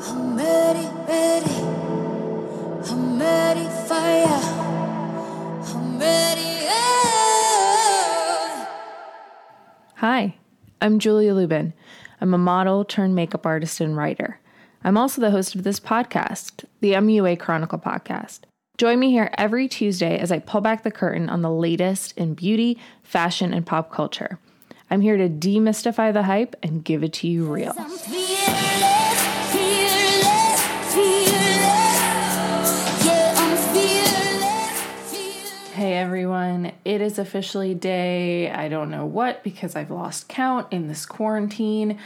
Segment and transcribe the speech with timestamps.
[0.00, 1.50] I'm ready, ready.
[2.88, 4.38] I'm ready for ya.
[5.74, 6.40] I'm ready.
[6.62, 6.76] Yeah.
[9.96, 10.36] Hi,
[10.80, 11.72] I'm Julia Lubin.
[12.20, 14.38] I'm a model turned makeup artist and writer.
[14.84, 18.42] I'm also the host of this podcast, the MUA Chronicle podcast.
[18.76, 22.34] Join me here every Tuesday as I pull back the curtain on the latest in
[22.34, 24.38] beauty, fashion, and pop culture.
[24.92, 27.74] I'm here to demystify the hype and give it to you real.
[35.98, 41.04] Everyone, it is officially day, I don't know what, because I've lost count in this
[41.04, 41.98] quarantine.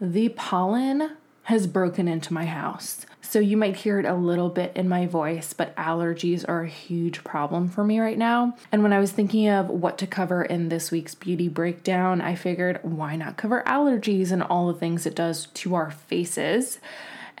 [0.00, 3.06] The pollen has broken into my house.
[3.20, 6.68] So you might hear it a little bit in my voice, but allergies are a
[6.68, 8.56] huge problem for me right now.
[8.70, 12.36] And when I was thinking of what to cover in this week's beauty breakdown, I
[12.36, 16.78] figured why not cover allergies and all the things it does to our faces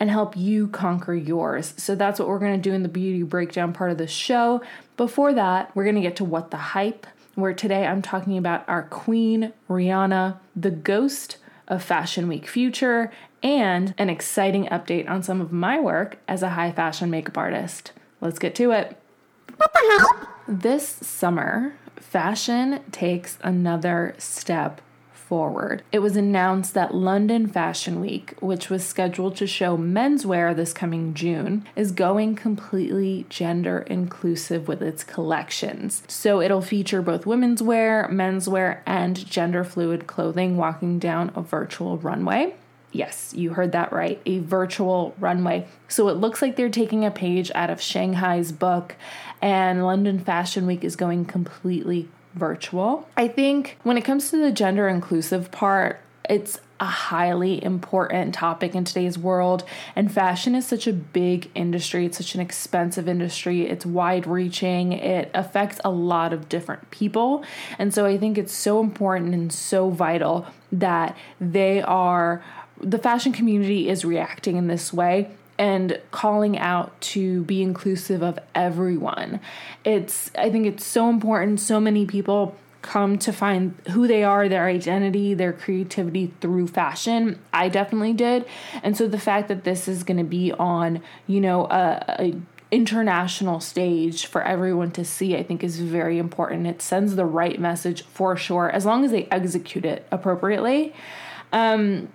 [0.00, 1.74] and help you conquer yours.
[1.76, 4.62] So that's what we're going to do in the beauty breakdown part of the show.
[4.96, 8.66] Before that, we're going to get to what the hype, where today I'm talking about
[8.66, 11.36] our queen, Rihanna, the ghost
[11.68, 16.50] of Fashion Week future, and an exciting update on some of my work as a
[16.50, 17.92] high fashion makeup artist.
[18.20, 18.96] Let's get to it.
[20.48, 24.80] This summer, fashion takes another step
[25.30, 25.84] forward.
[25.92, 31.14] It was announced that London Fashion Week, which was scheduled to show menswear this coming
[31.14, 36.02] June, is going completely gender inclusive with its collections.
[36.08, 41.96] So it'll feature both women's wear, menswear, and gender fluid clothing walking down a virtual
[41.96, 42.56] runway.
[42.90, 44.20] Yes, you heard that right.
[44.26, 45.68] A virtual runway.
[45.86, 48.96] So it looks like they're taking a page out of Shanghai's book,
[49.40, 53.08] and London Fashion Week is going completely virtual.
[53.16, 58.74] I think when it comes to the gender inclusive part, it's a highly important topic
[58.74, 59.64] in today's world.
[59.94, 64.92] And fashion is such a big industry, it's such an expensive industry, it's wide reaching,
[64.92, 67.44] it affects a lot of different people.
[67.78, 72.42] And so I think it's so important and so vital that they are,
[72.80, 75.30] the fashion community is reacting in this way
[75.60, 79.38] and calling out to be inclusive of everyone.
[79.84, 84.48] It's I think it's so important so many people come to find who they are,
[84.48, 87.38] their identity, their creativity through fashion.
[87.52, 88.46] I definitely did.
[88.82, 92.40] And so the fact that this is going to be on, you know, a, a
[92.70, 97.58] international stage for everyone to see i think is very important it sends the right
[97.58, 100.94] message for sure as long as they execute it appropriately
[101.52, 102.08] um,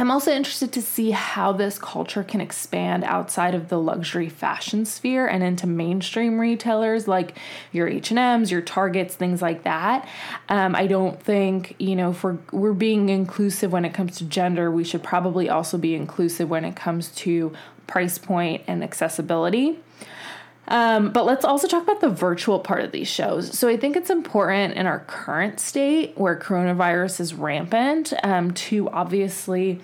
[0.00, 4.84] I'm also interested to see how this culture can expand outside of the luxury fashion
[4.84, 7.36] sphere and into mainstream retailers like
[7.72, 10.08] your H&Ms, your Targets, things like that.
[10.48, 14.70] Um, I don't think, you know, for we're being inclusive when it comes to gender,
[14.70, 17.52] we should probably also be inclusive when it comes to
[17.88, 19.80] price point and accessibility.
[20.68, 23.58] Um, but let's also talk about the virtual part of these shows.
[23.58, 28.88] So I think it's important in our current state where coronavirus is rampant um, to
[28.90, 29.80] obviously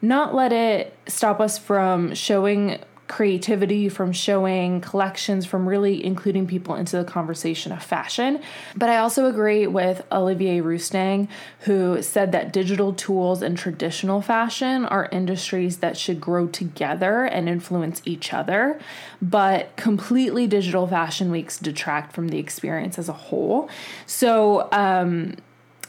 [0.00, 2.78] not let it stop us from showing
[3.08, 8.40] creativity, from showing collections, from really including people into the conversation of fashion.
[8.76, 11.28] But I also agree with Olivier Rousteing,
[11.60, 17.48] who said that digital tools and traditional fashion are industries that should grow together and
[17.48, 18.80] influence each other.
[19.20, 23.68] But completely digital fashion weeks detract from the experience as a whole.
[24.06, 25.36] So, um,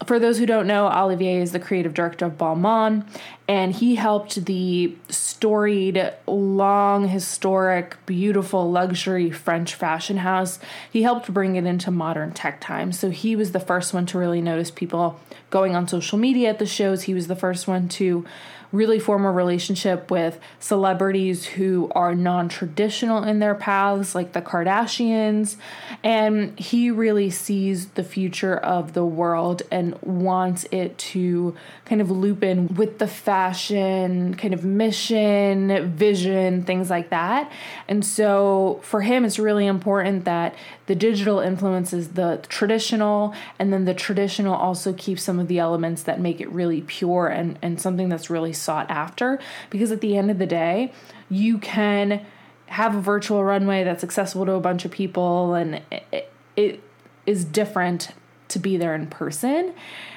[0.06, 3.06] for those who don't know, Olivier is the creative director of Balmain,
[3.48, 10.60] and he helped the storied, long, historic, beautiful, luxury French fashion house.
[10.92, 12.98] He helped bring it into modern tech times.
[12.98, 15.20] So he was the first one to really notice people
[15.50, 17.04] going on social media at the shows.
[17.04, 18.26] He was the first one to
[18.74, 24.42] really form a relationship with celebrities who are non traditional in their paths, like the
[24.42, 25.56] Kardashians.
[26.04, 32.10] And he really sees the future of the world and wants it to kind of
[32.10, 37.52] loop in with the fashion, kind of mission, vision, things like that.
[37.88, 40.56] And so for him, it's really important that
[40.88, 46.04] the digital influences the traditional, and then the traditional also keeps some of the elements
[46.04, 49.40] that make it really pure and, and something that's really sought after.
[49.70, 50.92] Because at the end of the day,
[51.30, 52.26] you can
[52.68, 55.82] have a virtual runway that's accessible to a bunch of people, and
[56.12, 56.84] it, it
[57.28, 58.10] is different
[58.48, 59.74] to be there in person.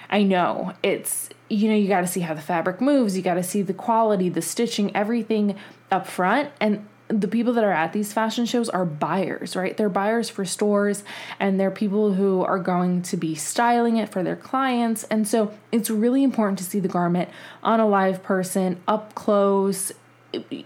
[0.09, 3.35] I know it's, you know, you got to see how the fabric moves, you got
[3.35, 5.57] to see the quality, the stitching, everything
[5.91, 6.51] up front.
[6.61, 9.77] And the people that are at these fashion shows are buyers, right?
[9.77, 11.05] They're buyers for stores
[11.39, 15.05] and they're people who are going to be styling it for their clients.
[15.05, 17.29] And so it's really important to see the garment
[17.63, 19.93] on a live person, up close,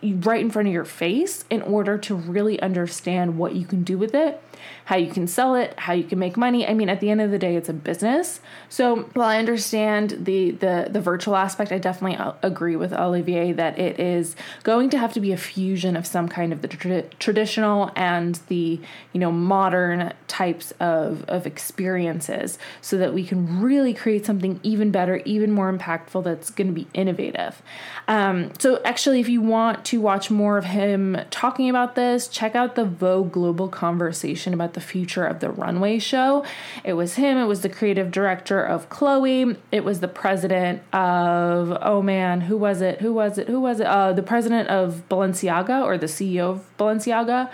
[0.02, 3.98] right in front of your face in order to really understand what you can do
[3.98, 4.42] with it,
[4.86, 6.66] how you can sell it, how you can make money.
[6.66, 8.40] I mean, at the end of the day, it's a business.
[8.68, 13.52] So while I understand the the the virtual aspect, I definitely uh, agree with Olivier
[13.52, 16.68] that it is going to have to be a fusion of some kind of the
[16.68, 18.80] tra- traditional and the
[19.12, 24.90] you know modern types of of experiences, so that we can really create something even
[24.90, 26.24] better, even more impactful.
[26.24, 27.62] That's going to be innovative.
[28.08, 32.54] Um, so actually, if you want to watch more of him talking about this, check
[32.54, 36.44] out the Vogue Global Conversation about the future of the runway show.
[36.84, 41.76] It was him, it was the creative director of Chloe, it was the president of,
[41.82, 43.00] oh man, who was it?
[43.00, 43.48] Who was it?
[43.48, 43.86] Who was it?
[43.86, 47.50] Uh, the president of Balenciaga or the CEO of Balenciaga.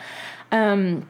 [0.52, 1.08] Um,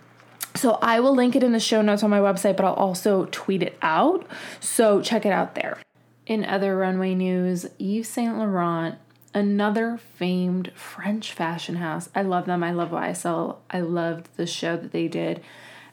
[0.55, 3.27] so I will link it in the show notes on my website, but I'll also
[3.31, 4.27] tweet it out.
[4.61, 5.79] So check it out there.
[6.27, 8.97] In other runway news, Yves Saint Laurent
[9.37, 12.09] another famed French fashion house.
[12.15, 12.65] I love them.
[12.65, 13.59] I love YSL.
[13.71, 15.43] I loved the show that they did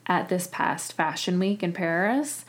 [0.08, 2.46] at this past Fashion Week in Paris.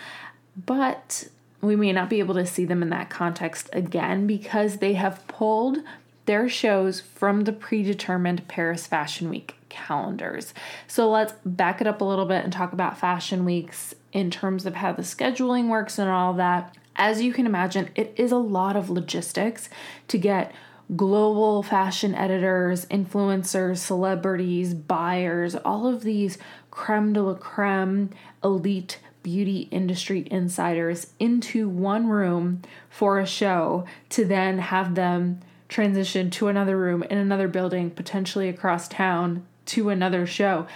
[0.66, 1.28] But
[1.60, 5.26] we may not be able to see them in that context again because they have
[5.28, 5.78] pulled
[6.26, 10.54] their shows from the predetermined Paris Fashion Week calendars.
[10.86, 14.66] So let's back it up a little bit and talk about fashion weeks in terms
[14.66, 16.74] of how the scheduling works and all that.
[16.96, 19.68] As you can imagine, it is a lot of logistics
[20.08, 20.52] to get
[20.94, 26.38] global fashion editors, influencers, celebrities, buyers, all of these
[26.70, 28.10] creme de la creme
[28.42, 32.60] elite beauty industry insiders into one room
[32.90, 38.48] for a show to then have them transition to another room in another building, potentially
[38.48, 40.66] across town to another show.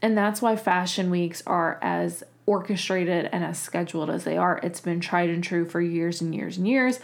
[0.00, 4.60] And that's why fashion weeks are as orchestrated and as scheduled as they are.
[4.62, 7.00] It's been tried and true for years and years and years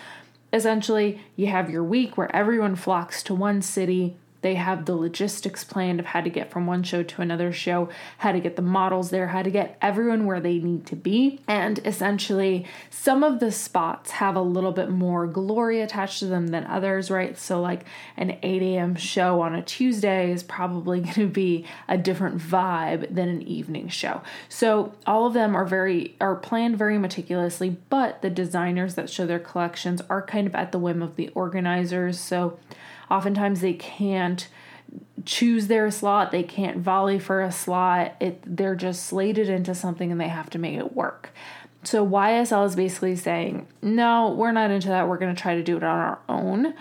[0.53, 5.65] essentially you have your week where everyone flocks to one city they have the logistics
[5.65, 8.63] planned of how to get from one show to another show, how to get the
[8.63, 11.41] models there, how to get everyone where they need to be.
[11.49, 16.49] And essentially, some of the spots have a little bit more glory attached to them
[16.49, 17.39] than others, right?
[17.39, 17.85] So, like
[18.17, 18.97] an 8 a.m.
[18.97, 23.89] show on a Tuesday is probably going to be a different vibe than an evening
[23.89, 24.23] show.
[24.49, 29.25] So, all of them are very are planned very meticulously, but the designers that show
[29.25, 32.19] their collections are kind of at the whim of the organizers.
[32.19, 32.59] So,
[33.11, 34.49] Oftentimes they can't
[35.25, 38.17] choose their slot, they can't volley for a slot.
[38.21, 41.31] It they're just slated into something and they have to make it work.
[41.85, 45.09] So YSL is basically saying, "No, we're not into that.
[45.09, 46.75] We're going to try to do it on our own."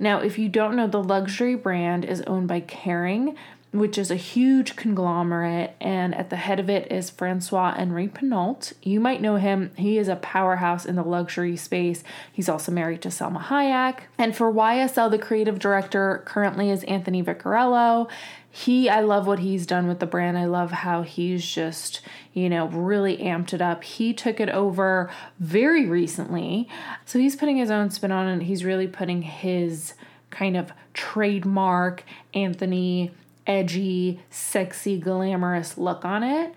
[0.00, 3.34] Now, if you don't know, the luxury brand is owned by Kering,
[3.70, 8.72] which is a huge conglomerate, and at the head of it is Francois Henri Pinault.
[8.82, 12.02] You might know him, he is a powerhouse in the luxury space.
[12.32, 14.00] He's also married to Salma Hayek.
[14.16, 18.08] And for YSL, the creative director currently is Anthony Vaccarello.
[18.50, 20.38] He, I love what he's done with the brand.
[20.38, 22.00] I love how he's just,
[22.32, 23.84] you know, really amped it up.
[23.84, 26.68] He took it over very recently.
[27.04, 28.44] So he's putting his own spin on it.
[28.46, 29.92] He's really putting his
[30.30, 33.12] kind of trademark Anthony
[33.48, 36.54] edgy, sexy, glamorous look on it.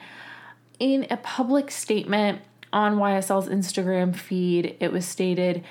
[0.77, 2.41] In a public statement
[2.71, 5.63] on YSL's Instagram feed, it was stated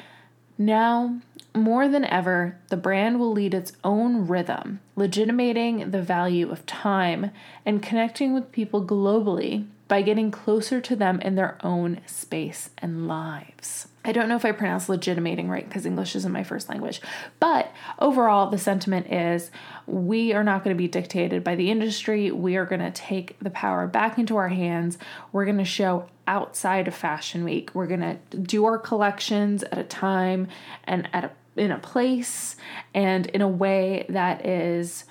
[0.61, 1.21] now,
[1.55, 7.31] more than ever, the brand will lead its own rhythm, legitimating the value of time
[7.65, 13.09] and connecting with people globally by getting closer to them in their own space and
[13.09, 13.89] lives.
[14.05, 17.01] I don't know if I pronounce legitimating right because English isn't my first language,
[17.41, 19.51] but overall, the sentiment is
[19.89, 22.31] we are not going to be dictated by the industry.
[22.31, 24.97] We are going to take the power back into our hands.
[25.33, 27.75] We're going to show outside of Fashion Week.
[27.75, 30.47] We're going to do our collections at a time
[30.85, 32.55] and at a, in a place
[32.95, 35.05] and in a way that is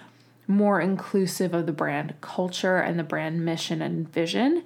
[0.50, 4.64] more inclusive of the brand culture and the brand mission and vision.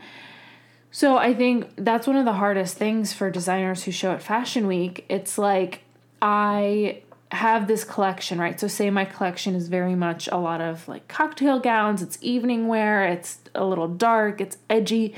[0.89, 4.65] So I think that's one of the hardest things for designers who show at Fashion
[4.65, 5.05] Week.
[5.09, 5.81] It's like
[6.21, 8.59] I have this collection, right?
[8.59, 12.67] So say my collection is very much a lot of like cocktail gowns, it's evening
[12.67, 15.13] wear, it's a little dark, it's edgy.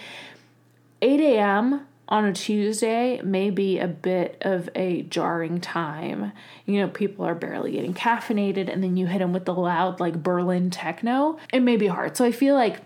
[1.02, 1.86] 8 a.m.
[2.08, 6.32] on a Tuesday may be a bit of a jarring time.
[6.66, 10.00] You know, people are barely getting caffeinated, and then you hit them with the loud,
[10.00, 11.38] like Berlin techno.
[11.52, 12.16] It may be hard.
[12.16, 12.82] So I feel like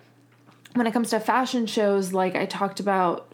[0.73, 3.25] when it comes to fashion shows, like I talked about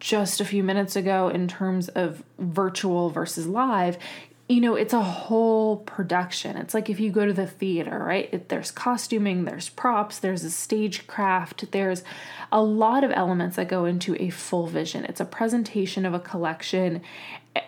[0.00, 3.98] just a few minutes ago in terms of virtual versus live,
[4.48, 6.56] you know, it's a whole production.
[6.56, 8.28] It's like if you go to the theater, right?
[8.32, 12.04] It, there's costuming, there's props, there's a stagecraft, there's
[12.52, 15.04] a lot of elements that go into a full vision.
[15.04, 17.02] It's a presentation of a collection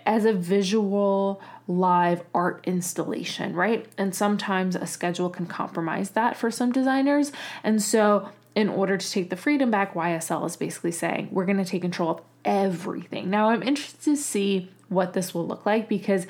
[0.07, 3.87] as a visual live art installation, right?
[3.99, 7.33] And sometimes a schedule can compromise that for some designers.
[7.65, 11.59] And so, in order to take the freedom back, YSL is basically saying we're going
[11.59, 13.31] to take control of everything.
[13.31, 16.27] Now, I'm interested to see what this will look like because,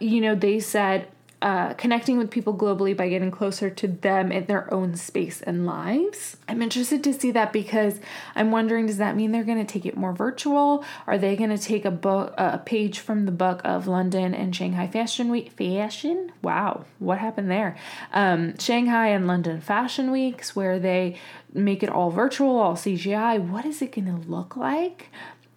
[0.00, 1.08] you know, they said
[1.42, 5.66] uh, connecting with people globally by getting closer to them in their own space and
[5.66, 6.36] lives.
[6.46, 7.98] I'm interested to see that because
[8.36, 10.84] I'm wondering does that mean they're going to take it more virtual?
[11.04, 14.54] Are they going to take a book, a page from the book of London and
[14.54, 15.50] Shanghai Fashion Week?
[15.50, 16.30] Fashion?
[16.42, 17.76] Wow, what happened there?
[18.12, 21.16] Um, Shanghai and London Fashion Weeks, where they
[21.52, 23.40] make it all virtual, all CGI.
[23.44, 25.08] What is it going to look like?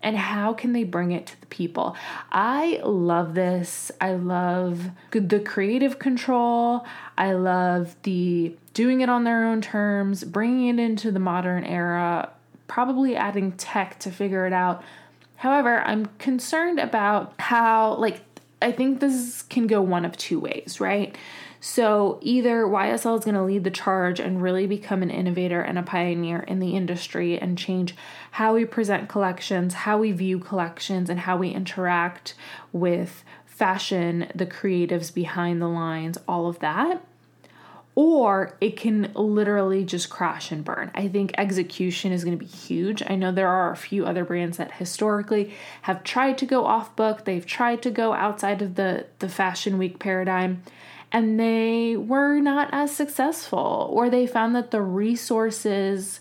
[0.05, 1.97] And how can they bring it to the people?
[2.31, 3.91] I love this.
[3.99, 6.85] I love the creative control.
[7.17, 12.29] I love the doing it on their own terms, bringing it into the modern era,
[12.67, 14.83] probably adding tech to figure it out.
[15.37, 18.21] However, I'm concerned about how, like,
[18.61, 21.17] I think this can go one of two ways, right?
[21.67, 25.79] So either YSL is going to lead the charge and really become an innovator and
[25.79, 27.95] a pioneer in the industry and change
[28.29, 32.35] how we present collections, how we view collections, and how we interact
[32.71, 37.03] with fashion, the creatives behind the lines, all of that.
[37.95, 40.91] Or it can literally just crash and burn.
[40.93, 43.01] I think execution is going to be huge.
[43.07, 46.95] I know there are a few other brands that historically have tried to go off
[46.95, 50.61] book, they've tried to go outside of the, the fashion week paradigm
[51.11, 56.19] and they were not as successful, or they found that the resources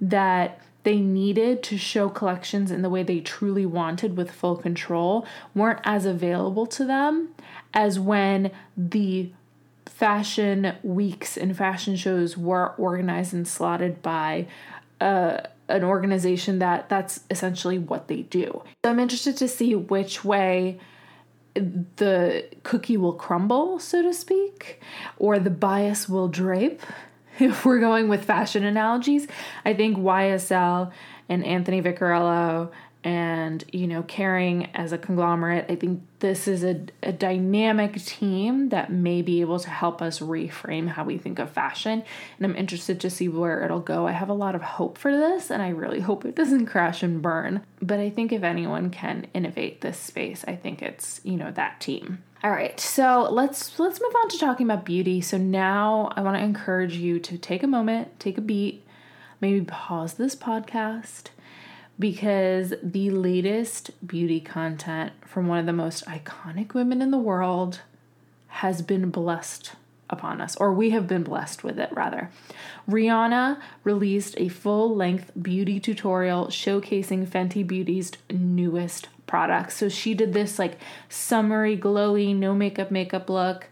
[0.00, 5.26] that they needed to show collections in the way they truly wanted with full control
[5.52, 7.30] weren't as available to them
[7.74, 9.30] as when the
[9.86, 14.46] fashion weeks and fashion shows were organized and slotted by
[15.00, 18.62] uh, an organization that that's essentially what they do.
[18.84, 20.78] So I'm interested to see which way
[21.96, 24.80] the cookie will crumble, so to speak,
[25.18, 26.82] or the bias will drape.
[27.38, 29.26] If we're going with fashion analogies,
[29.62, 30.90] I think YSL
[31.28, 32.70] and Anthony Vaccarello
[33.06, 38.70] and you know Kering as a conglomerate i think this is a, a dynamic team
[38.70, 42.02] that may be able to help us reframe how we think of fashion.
[42.36, 44.08] And i'm interested to see where it'll go.
[44.08, 47.02] I have a lot of hope for this and i really hope it doesn't crash
[47.04, 47.62] and burn.
[47.80, 51.80] But i think if anyone can innovate this space i think it's you know that
[51.80, 52.24] team.
[52.42, 55.20] All right so let's let's move on to talking about beauty.
[55.20, 58.84] So now i want to encourage you to take a moment take a beat
[59.40, 61.28] maybe pause this podcast
[61.98, 67.80] because the latest beauty content from one of the most iconic women in the world
[68.48, 69.72] has been blessed
[70.08, 72.30] upon us, or we have been blessed with it rather.
[72.88, 79.76] Rihanna released a full length beauty tutorial showcasing Fenty Beauty's newest products.
[79.76, 83.66] So she did this like summery, glowy, no makeup makeup look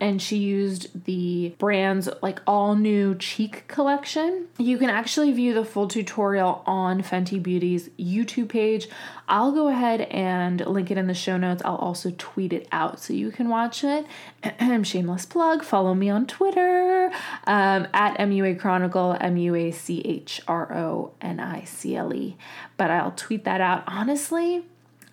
[0.00, 4.46] and she used the brand's like all new cheek collection.
[4.58, 8.88] You can actually view the full tutorial on Fenty Beauty's YouTube page.
[9.28, 11.62] I'll go ahead and link it in the show notes.
[11.64, 14.06] I'll also tweet it out so you can watch it.
[14.86, 15.64] Shameless plug.
[15.64, 17.10] Follow me on Twitter
[17.46, 22.14] um, at MUA Chronicle, M U A C H R O N I C L
[22.14, 22.36] E.
[22.76, 23.84] But I'll tweet that out.
[23.86, 24.64] Honestly,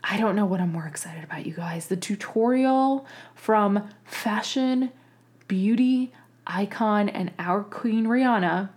[0.07, 1.87] I don't know what I'm more excited about, you guys.
[1.87, 4.91] The tutorial from fashion,
[5.47, 6.13] beauty,
[6.45, 8.69] icon, and our queen Rihanna,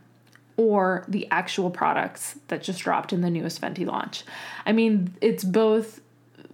[0.56, 4.24] or the actual products that just dropped in the newest Fenty launch.
[4.64, 6.00] I mean, it's both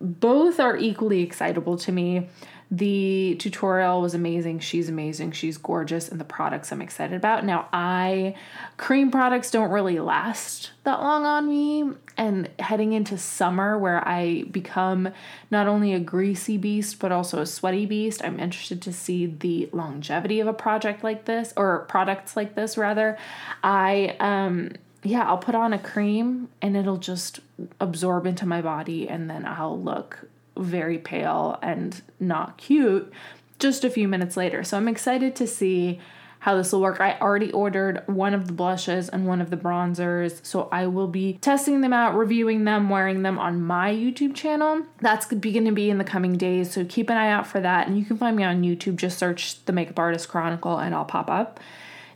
[0.00, 2.28] both are equally excitable to me.
[2.71, 4.61] The tutorial was amazing.
[4.61, 5.33] She's amazing.
[5.33, 6.09] She's gorgeous.
[6.09, 7.44] And the products I'm excited about.
[7.44, 8.35] Now, I,
[8.76, 11.92] cream products don't really last that long on me.
[12.16, 15.11] And heading into summer, where I become
[15.50, 19.68] not only a greasy beast, but also a sweaty beast, I'm interested to see the
[19.73, 23.18] longevity of a project like this, or products like this, rather.
[23.62, 27.40] I, um, yeah, I'll put on a cream and it'll just
[27.78, 33.12] absorb into my body, and then I'll look very pale and not cute
[33.58, 34.62] just a few minutes later.
[34.64, 36.00] So I'm excited to see
[36.44, 37.00] how this will work.
[37.00, 41.06] I already ordered one of the blushes and one of the bronzers, so I will
[41.06, 44.82] be testing them out, reviewing them, wearing them on my YouTube channel.
[45.00, 47.87] That's going to be in the coming days, so keep an eye out for that.
[47.87, 51.06] And you can find me on YouTube, just search the Makeup Artist Chronicle and I'll
[51.06, 51.61] pop up.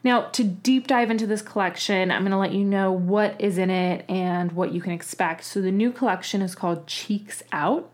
[0.04, 3.56] Now, to deep dive into this collection, I'm going to let you know what is
[3.56, 5.44] in it and what you can expect.
[5.44, 7.90] So, the new collection is called Cheeks Out.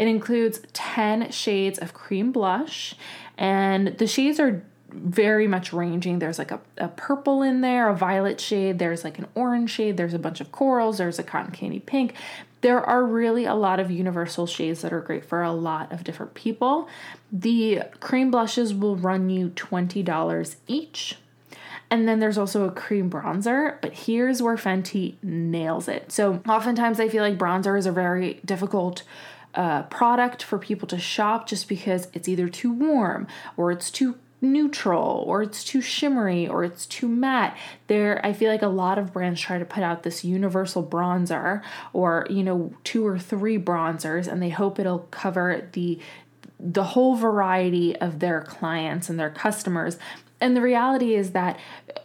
[0.00, 2.94] It includes 10 shades of cream blush,
[3.36, 6.20] and the shades are very much ranging.
[6.20, 9.98] There's like a, a purple in there, a violet shade, there's like an orange shade,
[9.98, 12.14] there's a bunch of corals, there's a cotton candy pink.
[12.62, 16.02] There are really a lot of universal shades that are great for a lot of
[16.02, 16.88] different people.
[17.30, 21.18] The cream blushes will run you $20 each.
[21.90, 26.10] And then there's also a cream bronzer, but here's where Fenty nails it.
[26.10, 29.02] So, oftentimes I feel like bronzer is a very difficult
[29.52, 33.26] product for people to shop just because it's either too warm
[33.56, 37.56] or it's too neutral or it's too shimmery or it's too matte.
[37.88, 41.62] There i feel like a lot of brands try to put out this universal bronzer
[41.92, 45.98] or you know two or three bronzers and they hope it'll cover the
[46.60, 49.98] the whole variety of their clients and their customers.
[50.40, 51.58] And the reality is that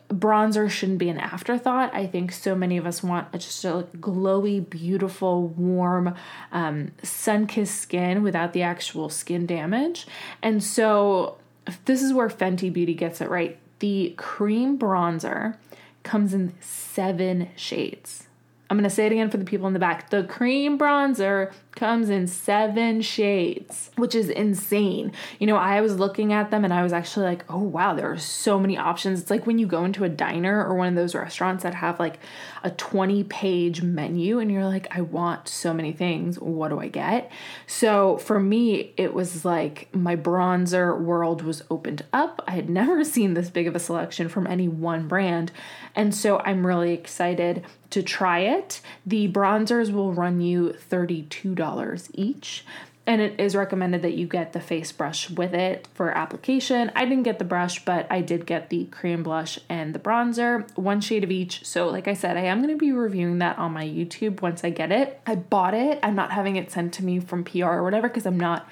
[0.09, 1.93] bronzer shouldn't be an afterthought.
[1.93, 6.15] I think so many of us want a, just a glowy, beautiful, warm,
[6.51, 10.05] um, sun kissed skin without the actual skin damage.
[10.41, 11.37] And so
[11.85, 13.57] this is where Fenty Beauty gets it right.
[13.79, 15.57] The cream bronzer
[16.03, 18.24] comes in seven shades.
[18.69, 20.09] I'm to say it again for the people in the back.
[20.09, 25.11] The cream bronzer comes in seven shades, which is insane.
[25.39, 28.11] You know, I was looking at them and I was actually like, oh wow, there
[28.11, 29.21] are so many options.
[29.21, 31.99] It's like when you go into a diner or one of those restaurants that have
[31.99, 32.17] like
[32.63, 36.39] a 20 page menu and you're like, I want so many things.
[36.39, 37.31] What do I get?
[37.67, 42.43] So for me, it was like my bronzer world was opened up.
[42.47, 45.51] I had never seen this big of a selection from any one brand.
[45.95, 47.63] And so I'm really excited
[47.95, 48.81] to try it.
[49.05, 52.65] The bronzers will run you $32 each.
[53.07, 56.91] And it is recommended that you get the face brush with it for application.
[56.93, 60.67] I didn't get the brush, but I did get the cream blush and the bronzer,
[60.77, 61.63] one shade of each.
[61.63, 64.65] So, like I said, I am going to be reviewing that on my YouTube once
[64.65, 65.21] I get it.
[65.25, 65.99] I bought it.
[66.03, 68.67] I'm not having it sent to me from PR or whatever because I'm not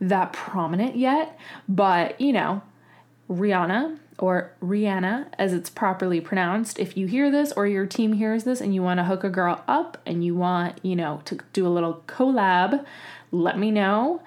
[0.00, 1.36] that prominent yet.
[1.68, 2.62] But, you know,
[3.28, 6.78] Rihanna or Rihanna as it's properly pronounced.
[6.78, 9.30] If you hear this or your team hears this and you want to hook a
[9.30, 12.84] girl up and you want, you know, to do a little collab,
[13.32, 14.22] let me know.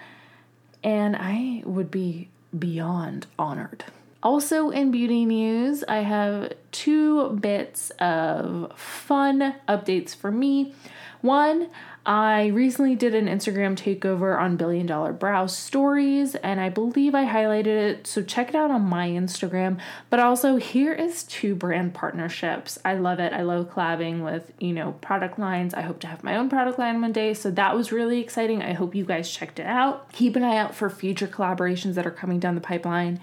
[0.84, 3.86] And I would be beyond honored.
[4.22, 10.74] Also, in beauty news, I have two bits of fun updates for me.
[11.22, 11.70] One,
[12.06, 17.26] I recently did an Instagram takeover on Billion Dollar Brow Stories, and I believe I
[17.26, 18.08] highlighted it.
[18.08, 19.80] So check it out on my Instagram.
[20.10, 22.78] But also, here is two brand partnerships.
[22.84, 23.32] I love it.
[23.32, 25.74] I love collabing with, you know, product lines.
[25.74, 27.34] I hope to have my own product line one day.
[27.34, 28.62] So that was really exciting.
[28.62, 30.12] I hope you guys checked it out.
[30.12, 33.22] Keep an eye out for future collaborations that are coming down the pipeline.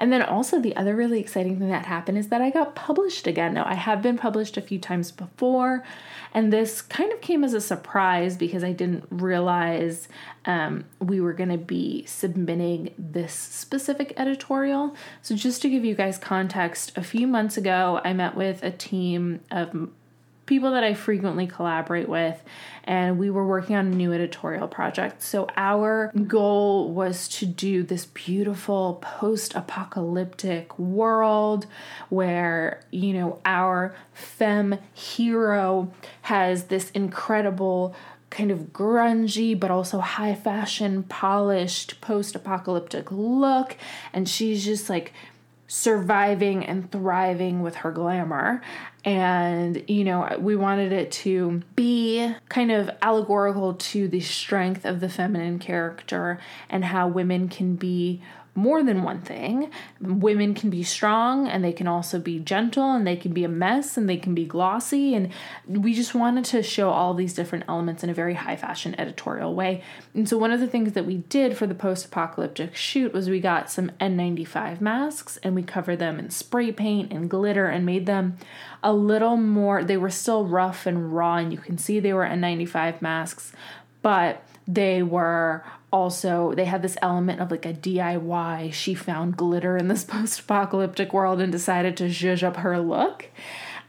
[0.00, 3.26] And then also the other really exciting thing that happened is that I got published
[3.26, 3.52] again.
[3.52, 5.84] Now I have been published a few times before,
[6.32, 10.08] and this kind of came as a surprise because I didn't realize
[10.46, 14.96] um, we were going to be submitting this specific editorial.
[15.20, 18.70] So just to give you guys context, a few months ago I met with a
[18.70, 19.90] team of
[20.50, 22.42] people that I frequently collaborate with,
[22.82, 25.22] and we were working on a new editorial project.
[25.22, 31.66] So, our goal was to do this beautiful post apocalyptic world
[32.08, 37.94] where, you know, our femme hero has this incredible
[38.30, 43.76] kind of grungy but also high fashion polished post apocalyptic look
[44.12, 45.12] and she's just like
[45.70, 48.60] surviving and thriving with her glamour.
[49.04, 54.98] And, you know, we wanted it to be kind of allegorical to the strength of
[54.98, 58.20] the feminine character and how women can be
[58.54, 59.70] more than one thing.
[60.00, 63.48] Women can be strong and they can also be gentle and they can be a
[63.48, 65.14] mess and they can be glossy.
[65.14, 65.30] And
[65.66, 69.54] we just wanted to show all these different elements in a very high fashion editorial
[69.54, 69.82] way.
[70.14, 73.28] And so, one of the things that we did for the post apocalyptic shoot was
[73.28, 77.86] we got some N95 masks and we covered them in spray paint and glitter and
[77.86, 78.36] made them
[78.82, 82.24] a little more, they were still rough and raw, and you can see they were
[82.24, 83.52] N95 masks,
[84.02, 88.72] but they were also they had this element of like a DIY.
[88.72, 93.26] She found glitter in this post-apocalyptic world and decided to zhuzh up her look.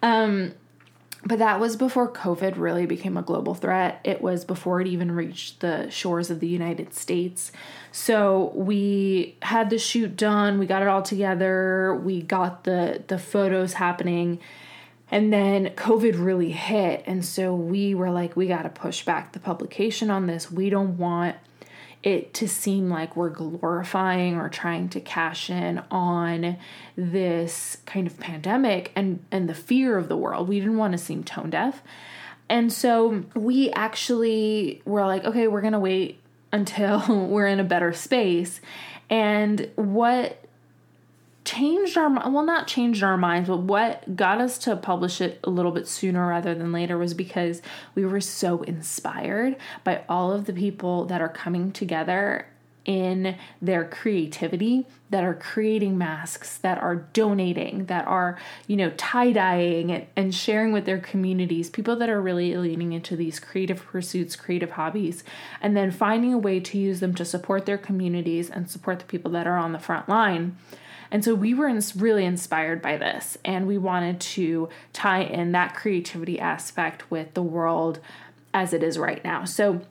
[0.01, 0.53] Um,
[1.23, 4.01] but that was before COVID really became a global threat.
[4.03, 7.51] It was before it even reached the shores of the United States.
[7.91, 13.19] So we had the shoot done, we got it all together, we got the the
[13.19, 14.39] photos happening
[15.11, 17.03] and then COVID really hit.
[17.05, 20.49] And so we were like, we got to push back the publication on this.
[20.49, 21.35] We don't want
[22.03, 26.57] it to seem like we're glorifying or trying to cash in on
[26.95, 30.47] this kind of pandemic and, and the fear of the world.
[30.47, 31.81] We didn't want to seem tone deaf.
[32.49, 36.19] And so we actually were like, okay, we're going to wait
[36.51, 38.61] until we're in a better space.
[39.09, 40.40] And what
[41.51, 45.49] changed our well not changed our minds but what got us to publish it a
[45.49, 47.61] little bit sooner rather than later was because
[47.93, 52.47] we were so inspired by all of the people that are coming together
[52.85, 59.91] in their creativity that are creating masks that are donating that are you know tie-dyeing
[59.91, 64.35] and, and sharing with their communities people that are really leaning into these creative pursuits
[64.35, 65.23] creative hobbies
[65.61, 69.05] and then finding a way to use them to support their communities and support the
[69.05, 70.55] people that are on the front line
[71.11, 75.51] and so we were ins- really inspired by this, and we wanted to tie in
[75.51, 77.99] that creativity aspect with the world
[78.53, 79.43] as it is right now.
[79.43, 79.81] So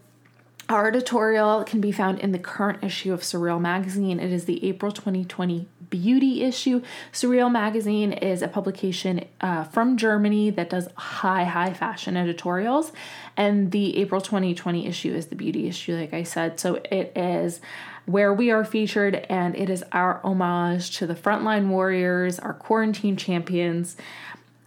[0.71, 4.21] our editorial can be found in the current issue of Surreal Magazine.
[4.21, 6.81] It is the April 2020 beauty issue.
[7.13, 12.93] Surreal Magazine is a publication uh, from Germany that does high, high fashion editorials.
[13.37, 16.61] And the April 2020 issue is the beauty issue, like I said.
[16.61, 17.61] So it is
[18.07, 23.17] where we are featured, and it is our homage to the frontline warriors, our quarantine
[23.17, 23.97] champions.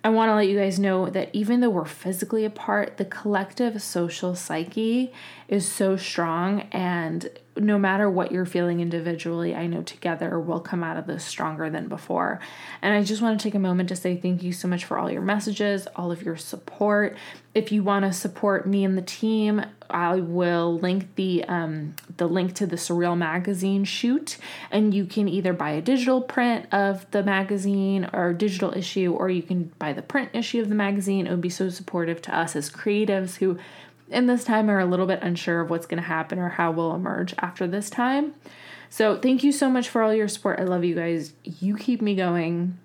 [0.03, 3.81] I want to let you guys know that even though we're physically apart, the collective
[3.81, 5.13] social psyche
[5.47, 6.61] is so strong.
[6.73, 11.23] And no matter what you're feeling individually, I know together we'll come out of this
[11.23, 12.39] stronger than before.
[12.81, 14.97] And I just want to take a moment to say thank you so much for
[14.97, 17.15] all your messages, all of your support.
[17.53, 22.27] If you want to support me and the team, I will link the um, the
[22.27, 24.37] link to the Surreal magazine shoot,
[24.71, 29.29] and you can either buy a digital print of the magazine or digital issue, or
[29.29, 31.27] you can buy the print issue of the magazine.
[31.27, 33.59] It would be so supportive to us as creatives who,
[34.09, 36.71] in this time, are a little bit unsure of what's going to happen or how
[36.71, 38.33] we'll emerge after this time.
[38.89, 40.59] So thank you so much for all your support.
[40.59, 41.33] I love you guys.
[41.43, 42.77] You keep me going.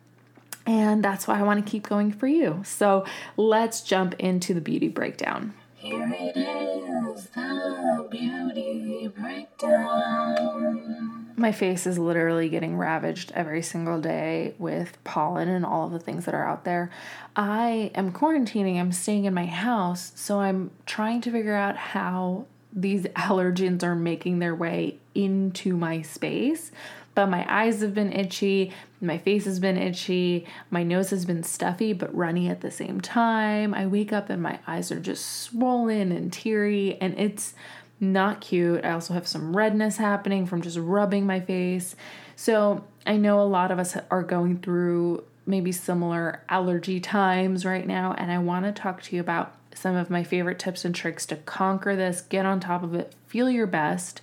[0.67, 2.63] And that's why I want to keep going for you.
[2.65, 3.05] So
[3.37, 5.55] let's jump into the beauty breakdown.
[5.77, 11.28] Here it is, the beauty breakdown.
[11.38, 16.01] My face is literally getting ravaged every single day with pollen and all of the
[16.01, 16.90] things that are out there.
[17.37, 22.46] I am quarantining, I'm staying in my house, so I'm trying to figure out how
[22.72, 26.72] these allergens are making their way into my space.
[27.14, 31.44] But my eyes have been itchy, my face has been itchy, my nose has been
[31.44, 33.74] stuffy but runny at the same time.
[33.74, 37.55] I wake up and my eyes are just swollen and teary, and it's
[38.01, 38.85] not cute.
[38.85, 41.97] I also have some redness happening from just rubbing my face.
[42.37, 47.87] So I know a lot of us are going through maybe similar allergy times right
[47.87, 50.95] now, and I want to talk to you about some of my favorite tips and
[50.95, 54.21] tricks to conquer this, get on top of it, feel your best.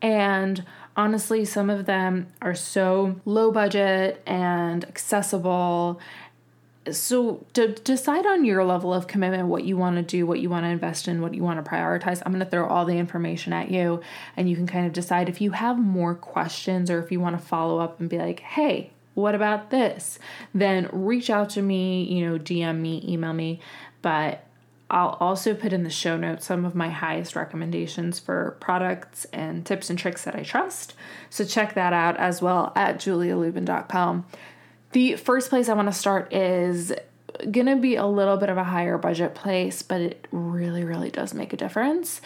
[0.00, 0.64] And
[0.96, 6.00] honestly, some of them are so low budget and accessible.
[6.90, 10.50] So, to decide on your level of commitment, what you want to do, what you
[10.50, 12.98] want to invest in, what you want to prioritize, I'm going to throw all the
[12.98, 14.00] information at you
[14.36, 17.38] and you can kind of decide if you have more questions or if you want
[17.38, 20.18] to follow up and be like, hey, what about this?
[20.54, 23.60] Then reach out to me, you know, DM me, email me.
[24.00, 24.44] But
[24.90, 29.64] I'll also put in the show notes some of my highest recommendations for products and
[29.64, 30.94] tips and tricks that I trust.
[31.30, 34.26] So check that out as well at julialubin.com.
[34.92, 36.92] The first place I want to start is
[37.50, 41.10] going to be a little bit of a higher budget place, but it really, really
[41.10, 42.20] does make a difference.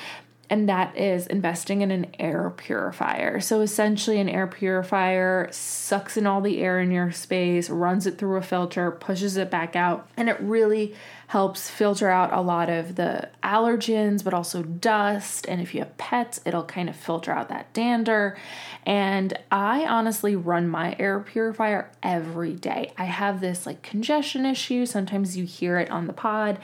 [0.49, 3.41] And that is investing in an air purifier.
[3.41, 8.19] So essentially, an air purifier sucks in all the air in your space, runs it
[8.19, 10.95] through a filter, pushes it back out, and it really
[11.29, 15.47] helps filter out a lot of the allergens, but also dust.
[15.49, 18.37] And if you have pets, it'll kind of filter out that dander.
[18.85, 22.93] And I honestly run my air purifier every day.
[22.97, 24.87] I have this like congestion issue.
[24.87, 26.59] Sometimes you hear it on the pod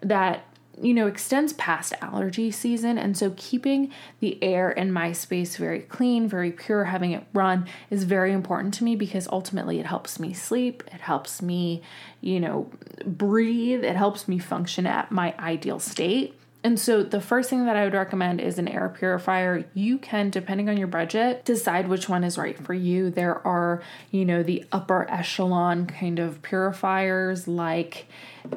[0.00, 0.44] that
[0.80, 2.98] you know, extends past allergy season.
[2.98, 7.66] And so keeping the air in my space very clean, very pure, having it run
[7.90, 10.82] is very important to me because ultimately it helps me sleep.
[10.92, 11.82] It helps me,
[12.20, 12.70] you know,
[13.04, 13.84] breathe.
[13.84, 16.38] It helps me function at my ideal state.
[16.66, 19.66] And so, the first thing that I would recommend is an air purifier.
[19.72, 23.08] You can, depending on your budget, decide which one is right for you.
[23.08, 28.08] There are, you know, the upper echelon kind of purifiers like,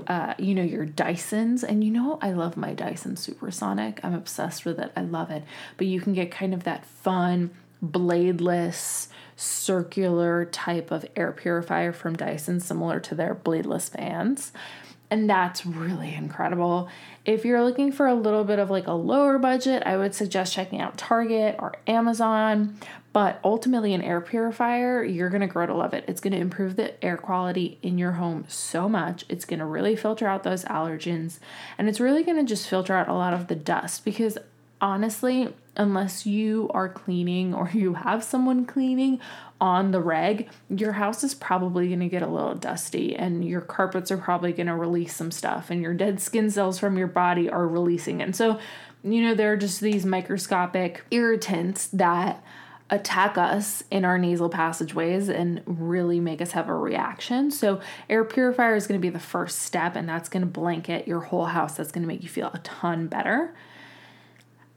[0.08, 1.62] uh, you know, your Dysons.
[1.62, 4.00] And you know, I love my Dyson Supersonic.
[4.04, 4.92] I'm obsessed with it.
[4.96, 5.44] I love it.
[5.78, 7.52] But you can get kind of that fun,
[7.86, 14.52] bladeless, circular type of air purifier from Dyson, similar to their bladeless fans
[15.12, 16.88] and that's really incredible.
[17.26, 20.54] If you're looking for a little bit of like a lower budget, I would suggest
[20.54, 22.78] checking out Target or Amazon.
[23.12, 26.06] But ultimately, an air purifier, you're gonna grow to love it.
[26.08, 29.26] It's gonna improve the air quality in your home so much.
[29.30, 31.40] It's gonna really filter out those allergens
[31.78, 34.38] and it's really gonna just filter out a lot of the dust because
[34.80, 39.20] honestly, unless you are cleaning or you have someone cleaning
[39.62, 43.62] on the reg, your house is probably going to get a little dusty and your
[43.62, 47.08] carpets are probably going to release some stuff and your dead skin cells from your
[47.08, 48.22] body are releasing.
[48.22, 48.60] And so,
[49.04, 52.44] you know, there are just these microscopic irritants that
[52.90, 57.52] attack us in our nasal passageways and really make us have a reaction.
[57.52, 61.08] So, air purifier is going to be the first step, and that's going to blanket
[61.08, 61.78] your whole house.
[61.78, 63.54] That's going to make you feel a ton better.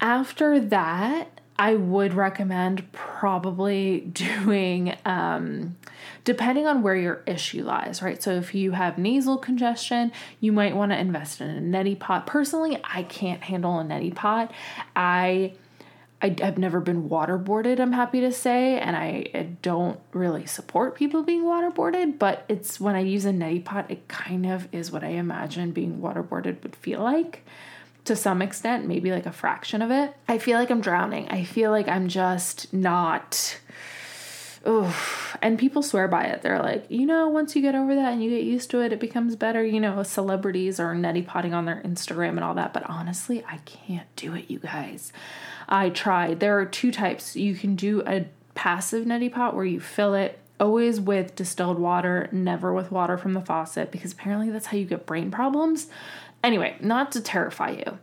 [0.02, 5.76] After that, I would recommend probably doing, um,
[6.24, 8.20] depending on where your issue lies, right?
[8.20, 10.10] So if you have nasal congestion,
[10.40, 12.26] you might want to invest in a neti pot.
[12.26, 14.52] Personally, I can't handle a neti pot.
[14.96, 15.54] I
[16.20, 20.94] I, have never been waterboarded, I'm happy to say, and I, I, don't really support
[20.94, 24.92] people being waterboarded, but it's when I use a neti pot, it kind of is
[24.92, 27.44] what I imagine being waterboarded would feel like
[28.04, 30.14] to some extent, maybe like a fraction of it.
[30.28, 31.28] I feel like I'm drowning.
[31.28, 33.58] I feel like I'm just not.
[34.64, 34.96] Oh,
[35.40, 36.42] and people swear by it.
[36.42, 38.92] They're like, you know, once you get over that and you get used to it,
[38.92, 39.64] it becomes better.
[39.64, 42.72] You know, celebrities are neti potting on their Instagram and all that.
[42.72, 45.12] But honestly, I can't do it, you guys.
[45.68, 46.40] I tried.
[46.40, 47.34] There are two types.
[47.34, 52.28] You can do a passive neti pot where you fill it always with distilled water,
[52.30, 55.88] never with water from the faucet, because apparently that's how you get brain problems.
[56.42, 57.98] Anyway, not to terrify you,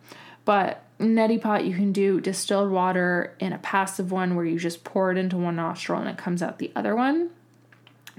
[0.46, 4.84] but neti pot you can do distilled water in a passive one where you just
[4.84, 7.30] pour it into one nostril and it comes out the other one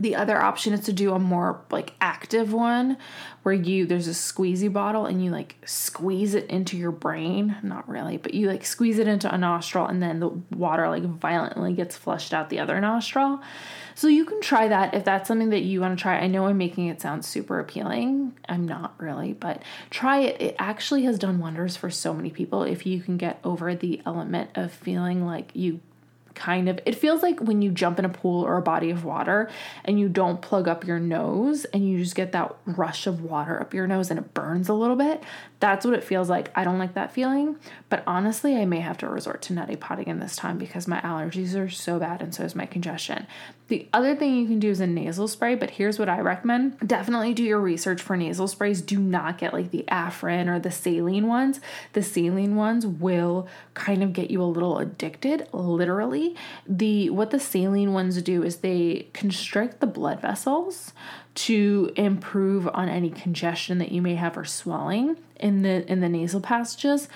[0.00, 2.96] the other option is to do a more like active one
[3.42, 7.54] where you there's a squeezy bottle and you like squeeze it into your brain.
[7.62, 11.02] Not really but you like squeeze it into a nostril and then the water like
[11.02, 13.40] violently gets flushed out the other nostril.
[13.94, 16.18] So you can try that if that's something that you want to try.
[16.18, 18.32] I know i'm making it sound super appealing.
[18.48, 20.40] I'm not really but try it.
[20.40, 24.00] It actually has done wonders for so many people if you can get over the
[24.06, 25.80] element of feeling like you
[26.40, 29.04] kind of it feels like when you jump in a pool or a body of
[29.04, 29.50] water
[29.84, 33.60] and you don't plug up your nose and you just get that rush of water
[33.60, 35.22] up your nose and it burns a little bit
[35.60, 36.50] that's what it feels like.
[36.56, 37.56] I don't like that feeling
[37.90, 40.98] but honestly i may have to resort to neti potting in this time because my
[41.02, 43.26] allergies are so bad and so is my congestion.
[43.68, 46.78] The other thing you can do is a nasal spray but here's what i recommend.
[46.86, 48.80] Definitely do your research for nasal sprays.
[48.80, 51.60] Do not get like the afrin or the saline ones.
[51.92, 56.29] The saline ones will kind of get you a little addicted literally
[56.66, 60.92] the what the saline ones do is they constrict the blood vessels
[61.34, 66.08] to improve on any congestion that you may have or swelling in the in the
[66.08, 67.08] nasal passages.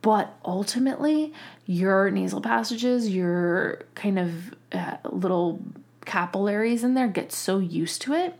[0.00, 1.32] But ultimately
[1.66, 5.60] your nasal passages your kind of uh, little
[6.04, 8.34] capillaries in there get so used to it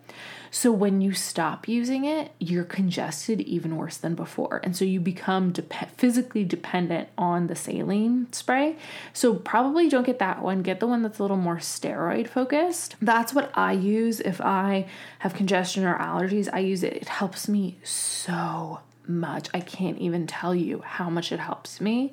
[0.55, 4.61] so when you stop using it, you're congested even worse than before.
[4.63, 5.63] And so you become de-
[5.97, 8.77] physically dependent on the saline spray.
[9.15, 10.61] So probably don't get that one.
[10.61, 12.97] Get the one that's a little more steroid focused.
[13.01, 14.89] That's what I use if I
[15.21, 16.51] have congestion or allergies.
[16.53, 16.93] I use it.
[16.97, 19.49] It helps me so much.
[19.55, 22.13] I can't even tell you how much it helps me.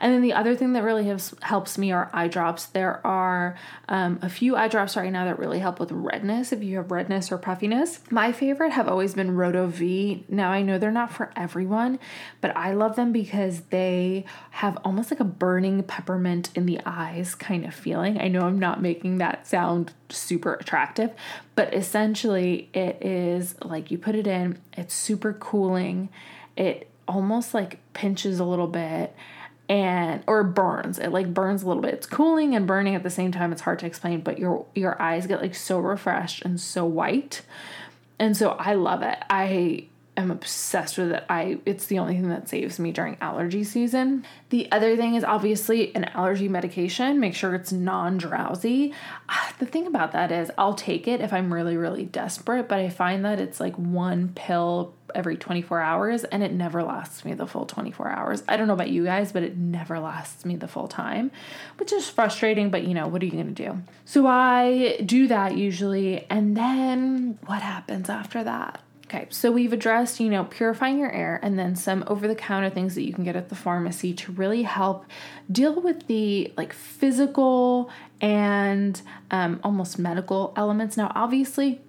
[0.00, 2.66] And then the other thing that really has, helps me are eye drops.
[2.66, 3.56] There are
[3.88, 6.90] um, a few eye drops right now that really help with redness if you have
[6.90, 8.00] redness or puffiness.
[8.10, 10.24] My favorite have always been Rohto V.
[10.28, 11.98] Now I know they're not for everyone,
[12.40, 17.34] but I love them because they have almost like a burning peppermint in the eyes
[17.34, 18.18] kind of feeling.
[18.18, 21.10] I know I'm not making that sound super attractive,
[21.54, 26.08] but essentially it is like you put it in, it's super cooling.
[26.56, 29.14] It almost like pinches a little bit
[29.70, 30.98] and or burns.
[30.98, 31.94] It like burns a little bit.
[31.94, 33.52] It's cooling and burning at the same time.
[33.52, 37.42] It's hard to explain but your your eyes get like so refreshed and so white.
[38.18, 39.16] And so i love it.
[39.30, 39.86] I
[40.20, 44.24] am obsessed with it i it's the only thing that saves me during allergy season
[44.50, 48.92] the other thing is obviously an allergy medication make sure it's non-drowsy
[49.28, 52.78] ah, the thing about that is i'll take it if i'm really really desperate but
[52.78, 57.34] i find that it's like one pill every 24 hours and it never lasts me
[57.34, 58.42] the full 24 hours.
[58.48, 61.30] I don't know about you guys, but it never lasts me the full time,
[61.78, 63.82] which is frustrating, but you know, what are you going to do?
[64.04, 66.26] So I do that usually.
[66.30, 68.80] And then what happens after that?
[69.12, 72.70] Okay, so we've addressed, you know, purifying your air and then some over the counter
[72.70, 75.04] things that you can get at the pharmacy to really help
[75.50, 80.96] deal with the like physical and um, almost medical elements.
[80.96, 81.80] Now, obviously,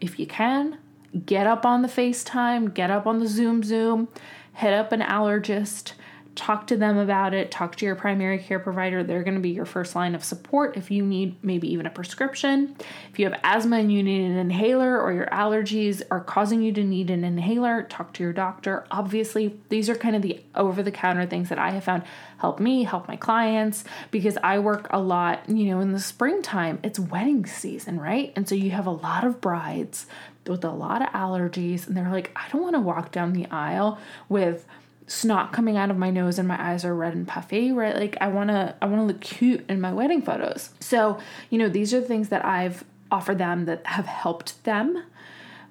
[0.00, 0.78] if you can,
[1.26, 4.08] get up on the FaceTime, get up on the Zoom Zoom,
[4.54, 5.92] hit up an allergist
[6.34, 7.50] talk to them about it.
[7.50, 9.02] Talk to your primary care provider.
[9.02, 11.90] They're going to be your first line of support if you need maybe even a
[11.90, 12.76] prescription.
[13.12, 16.72] If you have asthma and you need an inhaler or your allergies are causing you
[16.72, 18.86] to need an inhaler, talk to your doctor.
[18.90, 22.04] Obviously, these are kind of the over the counter things that I have found
[22.38, 26.78] help me, help my clients because I work a lot, you know, in the springtime.
[26.82, 28.32] It's wedding season, right?
[28.34, 30.06] And so you have a lot of brides
[30.46, 33.46] with a lot of allergies and they're like, I don't want to walk down the
[33.50, 34.66] aisle with
[35.10, 37.96] snot coming out of my nose and my eyes are red and puffy right?
[37.96, 40.70] Like i want to i want to look cute in my wedding photos.
[40.78, 41.18] So
[41.50, 45.02] you know these are the things that i've offered them that have helped them.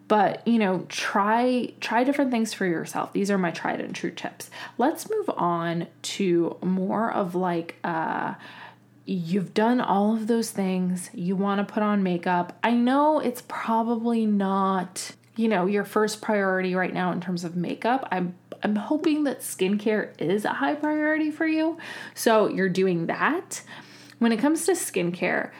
[0.10, 3.13] But you know try try different things for yourself.
[3.13, 4.52] These are my tried and true tips.
[4.78, 8.34] Let's move on to more of like uh
[9.06, 12.60] you've done all of those things you want to put on makeup.
[12.62, 17.56] I know it's probably not you know your first priority right now in terms of
[17.56, 18.06] makeup.
[18.12, 21.78] I'm I'm hoping that skincare is a high priority for you.
[22.13, 23.62] So you're doing that.
[24.19, 25.52] When it comes to skincare,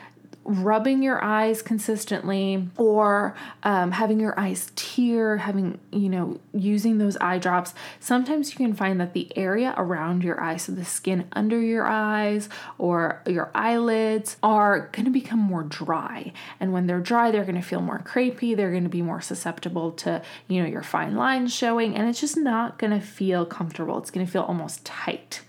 [0.46, 7.18] rubbing your eyes consistently or um, having your eyes tear having you know using those
[7.22, 7.74] eye drops.
[8.00, 11.86] Sometimes you can find that the area around your eyes so the skin under your
[11.86, 16.34] eyes or your eyelids are going to become more dry.
[16.60, 19.22] And when they're dry they're going to feel more crepey they're going to be more
[19.22, 23.46] susceptible to you know your fine lines showing and it's just not going to feel
[23.46, 23.98] comfortable.
[24.00, 25.42] It's going to feel almost tight.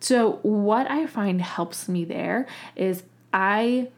[0.00, 3.88] So what i find helps me there is i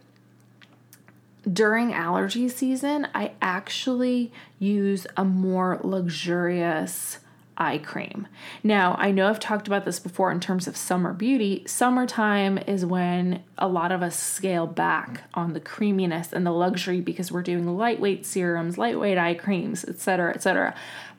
[1.50, 7.18] during allergy season, I actually use a more luxurious
[7.58, 8.28] eye cream.
[8.62, 11.62] Now, I know I've talked about this before in terms of summer beauty.
[11.66, 17.00] Summertime is when a lot of us scale back on the creaminess and the luxury
[17.00, 20.74] because we're doing lightweight serums, lightweight eye creams, etc., etc.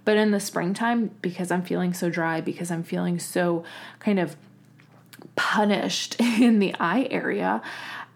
[0.05, 3.63] But in the springtime, because I'm feeling so dry, because I'm feeling so
[3.99, 4.35] kind of
[5.35, 7.61] punished in the eye area,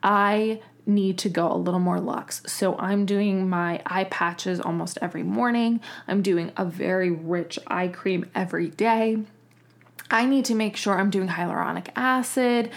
[0.04, 0.62] I
[0.94, 2.42] need to go a little more luxe.
[2.48, 5.82] So I'm doing my eye patches almost every morning.
[6.08, 9.24] I'm doing a very rich eye cream every day.
[10.10, 12.70] I need to make sure I'm doing hyaluronic acid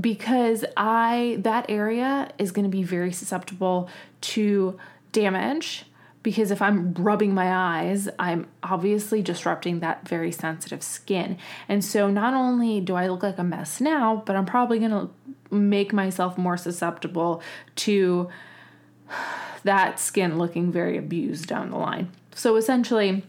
[0.00, 3.88] because I that area is going to be very susceptible
[4.20, 4.78] to
[5.12, 5.86] damage
[6.26, 11.38] because if I'm rubbing my eyes, I'm obviously disrupting that very sensitive skin.
[11.68, 14.90] And so not only do I look like a mess now, but I'm probably going
[14.90, 15.08] to
[15.54, 17.40] make myself more susceptible
[17.76, 18.28] to
[19.62, 22.10] that skin looking very abused down the line.
[22.34, 23.22] So essentially,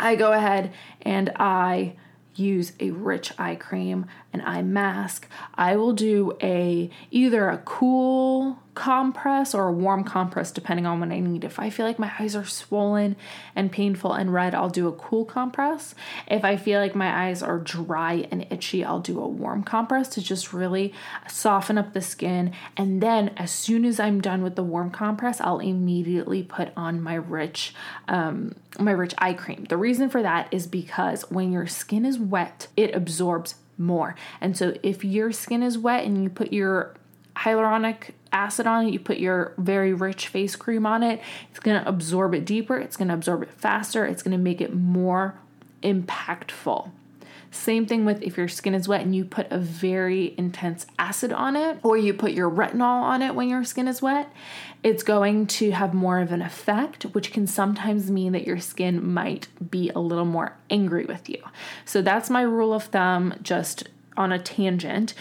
[0.00, 1.94] I go ahead and I
[2.34, 5.28] use a rich eye cream, an eye mask.
[5.54, 11.10] I will do a either a cool compress or a warm compress depending on what
[11.10, 11.42] I need.
[11.42, 13.16] If I feel like my eyes are swollen
[13.56, 15.96] and painful and red, I'll do a cool compress.
[16.28, 20.08] If I feel like my eyes are dry and itchy, I'll do a warm compress
[20.10, 20.94] to just really
[21.26, 22.52] soften up the skin.
[22.76, 27.02] And then as soon as I'm done with the warm compress, I'll immediately put on
[27.02, 27.74] my rich
[28.06, 29.64] um, my rich eye cream.
[29.68, 34.14] The reason for that is because when your skin is wet, it absorbs more.
[34.40, 36.94] And so if your skin is wet and you put your
[37.38, 41.80] hyaluronic acid on it, you put your very rich face cream on it, it's going
[41.80, 44.74] to absorb it deeper, it's going to absorb it faster, it's going to make it
[44.74, 45.34] more
[45.82, 46.90] impactful.
[47.50, 51.32] Same thing with if your skin is wet and you put a very intense acid
[51.32, 54.30] on it, or you put your retinol on it when your skin is wet,
[54.82, 59.12] it's going to have more of an effect, which can sometimes mean that your skin
[59.12, 61.42] might be a little more angry with you.
[61.86, 65.14] So that's my rule of thumb, just on a tangent.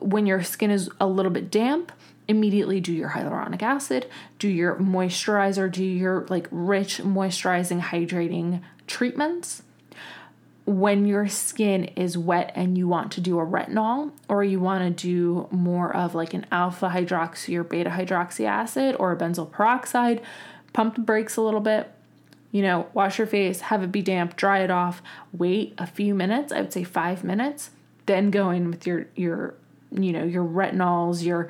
[0.00, 1.92] When your skin is a little bit damp,
[2.32, 9.62] immediately do your hyaluronic acid, do your moisturizer, do your like rich moisturizing hydrating treatments
[10.64, 14.96] when your skin is wet and you want to do a retinol or you want
[14.96, 19.50] to do more of like an alpha hydroxy or beta hydroxy acid or a benzoyl
[19.50, 20.20] peroxide,
[20.72, 21.90] pump the brakes a little bit.
[22.52, 26.14] You know, wash your face, have it be damp, dry it off, wait a few
[26.14, 27.70] minutes, I would say 5 minutes,
[28.04, 29.54] then go in with your your
[29.90, 31.48] you know, your retinols, your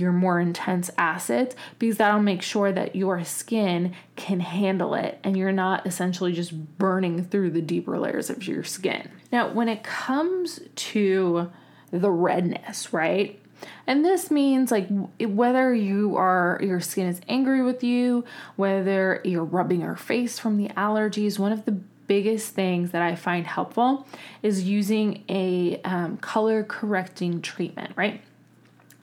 [0.00, 5.36] your more intense acids because that'll make sure that your skin can handle it and
[5.36, 9.10] you're not essentially just burning through the deeper layers of your skin.
[9.32, 11.50] Now, when it comes to
[11.90, 13.40] the redness, right?
[13.86, 14.88] And this means like
[15.20, 18.24] whether you are your skin is angry with you,
[18.56, 23.14] whether you're rubbing your face from the allergies, one of the biggest things that I
[23.14, 24.04] find helpful
[24.42, 28.20] is using a um, color correcting treatment, right?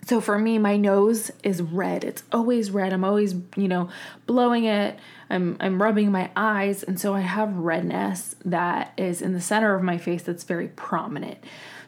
[0.07, 2.05] So for me, my nose is red.
[2.05, 2.93] It's always red.
[2.93, 3.89] I'm always, you know,
[4.25, 4.97] blowing it.
[5.29, 9.75] I'm I'm rubbing my eyes, and so I have redness that is in the center
[9.75, 11.39] of my face that's very prominent.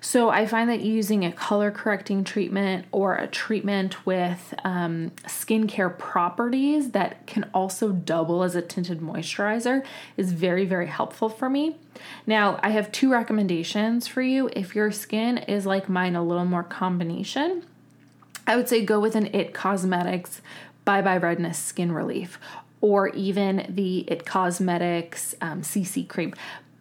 [0.01, 5.97] So I find that using a color correcting treatment or a treatment with um, skincare
[5.97, 9.86] properties that can also double as a tinted moisturizer
[10.17, 11.78] is very, very helpful for me.
[12.28, 14.49] Now, I have two recommendations for you.
[14.53, 17.63] If your skin is like mine, a little more combination,
[18.50, 20.41] I would say go with an It Cosmetics
[20.84, 22.39] Bye Bye Redness Skin Relief
[22.82, 26.34] or even the It Cosmetics um, CC cream.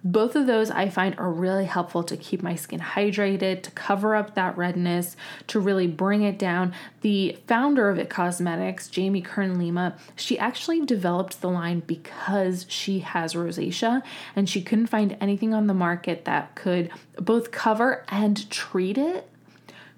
[0.03, 4.17] Both of those I find are really helpful to keep my skin hydrated, to cover
[4.17, 5.15] up that redness,
[5.49, 6.73] to really bring it down.
[7.03, 13.01] The founder of It Cosmetics, Jamie Kern Lima, she actually developed the line because she
[13.01, 14.03] has rosacea
[14.35, 19.29] and she couldn't find anything on the market that could both cover and treat it.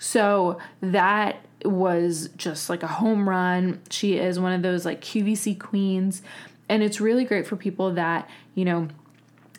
[0.01, 3.81] So that was just like a home run.
[3.91, 6.23] She is one of those like QVC queens.
[6.69, 8.89] And it's really great for people that, you know,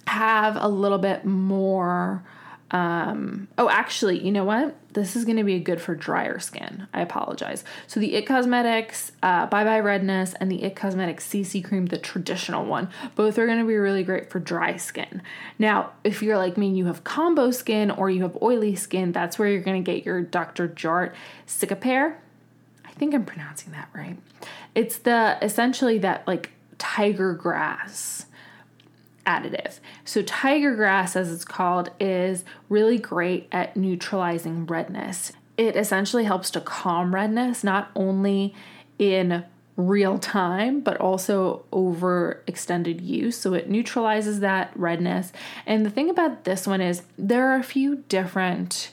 [0.08, 2.24] have a little bit more.
[2.72, 4.76] Um, oh, actually, you know what?
[4.94, 6.88] This is going to be good for drier skin.
[6.94, 7.64] I apologize.
[7.88, 11.98] So the It Cosmetics uh, Bye Bye Redness and the It Cosmetics CC Cream, the
[11.98, 15.22] traditional one, both are going to be really great for dry skin.
[15.58, 19.12] Now, if you're like me, and you have combo skin or you have oily skin,
[19.12, 20.68] that's where you're going to get your Dr.
[20.68, 21.14] Jart
[21.48, 22.16] Cicapair.
[22.86, 24.18] I think I'm pronouncing that right.
[24.76, 28.26] It's the essentially that like tiger grass
[29.32, 29.79] additive.
[30.03, 35.32] So, tiger grass, as it's called, is really great at neutralizing redness.
[35.57, 38.53] It essentially helps to calm redness, not only
[38.99, 39.45] in
[39.77, 43.38] real time, but also over extended use.
[43.38, 45.32] So, it neutralizes that redness.
[45.65, 48.91] And the thing about this one is there are a few different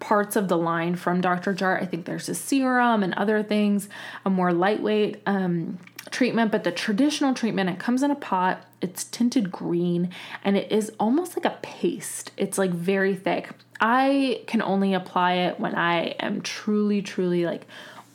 [0.00, 1.54] parts of the line from Dr.
[1.54, 1.80] Jart.
[1.80, 3.88] I think there's a serum and other things,
[4.26, 5.78] a more lightweight um,
[6.10, 10.10] treatment, but the traditional treatment, it comes in a pot, it's tinted green,
[10.44, 12.32] and it is almost like a paste.
[12.36, 13.50] It's like very thick.
[13.80, 17.66] I can only apply it when I am truly, truly like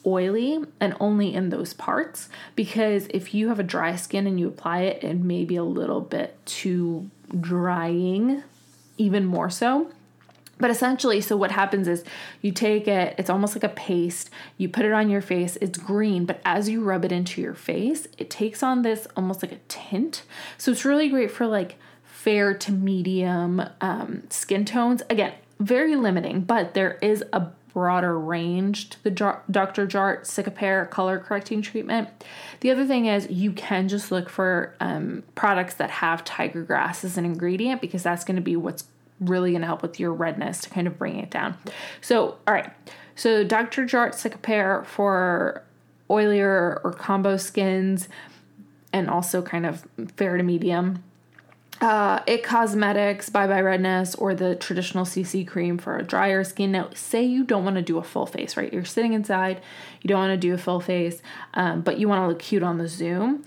[0.05, 4.47] oily and only in those parts because if you have a dry skin and you
[4.47, 7.09] apply it, it may be a little bit too
[7.39, 8.43] drying,
[8.97, 9.91] even more so.
[10.59, 12.03] But essentially, so what happens is
[12.41, 15.77] you take it, it's almost like a paste, you put it on your face, it's
[15.77, 19.51] green, but as you rub it into your face, it takes on this almost like
[19.51, 20.23] a tint.
[20.57, 25.03] So it's really great for like fair to medium um, skin tones.
[25.09, 29.85] Again, very limiting, but there is a broader range to the Dr.
[29.85, 32.09] Jart Cicapair color correcting treatment.
[32.61, 37.03] The other thing is you can just look for um, products that have tiger grass
[37.03, 38.85] as an ingredient because that's going to be what's
[39.20, 41.57] really going to help with your redness to kind of bring it down.
[42.01, 42.72] So, all right.
[43.15, 43.86] So, Dr.
[43.86, 45.63] Jart Cicapair for
[46.09, 48.07] oilier or combo skins
[48.93, 51.03] and also kind of fair to medium.
[51.80, 56.72] Uh, It Cosmetics Bye Bye Redness or the traditional CC cream for a drier skin.
[56.72, 58.74] Now, say you don't want to do a full face, right?
[58.74, 59.61] You're sitting inside,
[60.01, 61.22] you don't want to do a full face,
[61.53, 63.43] um, but you want to look cute on the Zoom.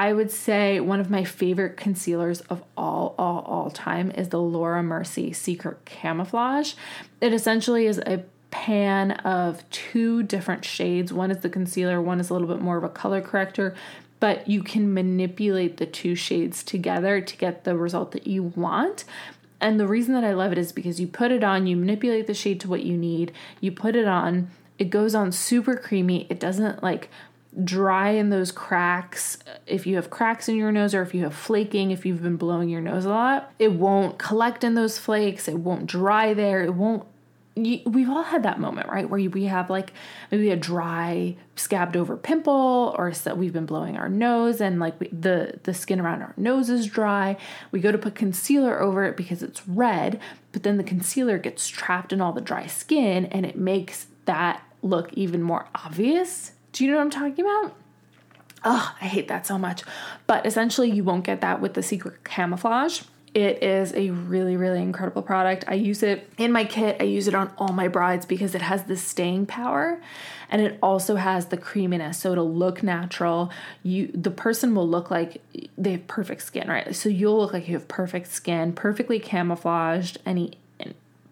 [0.00, 4.40] I would say one of my favorite concealers of all, all, all time is the
[4.40, 6.72] Laura Mercier Secret Camouflage.
[7.20, 11.12] It essentially is a pan of two different shades.
[11.12, 13.74] One is the concealer, one is a little bit more of a color corrector,
[14.20, 19.04] but you can manipulate the two shades together to get the result that you want.
[19.60, 22.26] And the reason that I love it is because you put it on, you manipulate
[22.26, 26.26] the shade to what you need, you put it on, it goes on super creamy.
[26.30, 27.10] It doesn't like
[27.64, 29.38] dry in those cracks.
[29.46, 32.22] Uh, if you have cracks in your nose or if you have flaking, if you've
[32.22, 35.48] been blowing your nose a lot, it won't collect in those flakes.
[35.48, 36.62] It won't dry there.
[36.62, 37.06] It won't.
[37.56, 39.92] You, we've all had that moment, right, where we have like
[40.30, 44.98] maybe a dry, scabbed over pimple, or so we've been blowing our nose and like
[45.00, 47.36] we, the the skin around our nose is dry.
[47.72, 50.20] We go to put concealer over it because it's red,
[50.52, 54.62] but then the concealer gets trapped in all the dry skin and it makes that
[54.80, 57.74] look even more obvious do you know what I'm talking about?
[58.64, 59.82] Oh, I hate that so much.
[60.26, 63.02] But essentially, you won't get that with the Secret Camouflage.
[63.32, 65.64] It is a really, really incredible product.
[65.68, 66.96] I use it in my kit.
[66.98, 70.00] I use it on all my brides because it has the staying power
[70.50, 72.18] and it also has the creaminess.
[72.18, 73.52] So it'll look natural.
[73.84, 75.40] You the person will look like
[75.78, 76.94] they have perfect skin, right?
[76.94, 80.54] So you'll look like you have perfect skin, perfectly camouflaged, any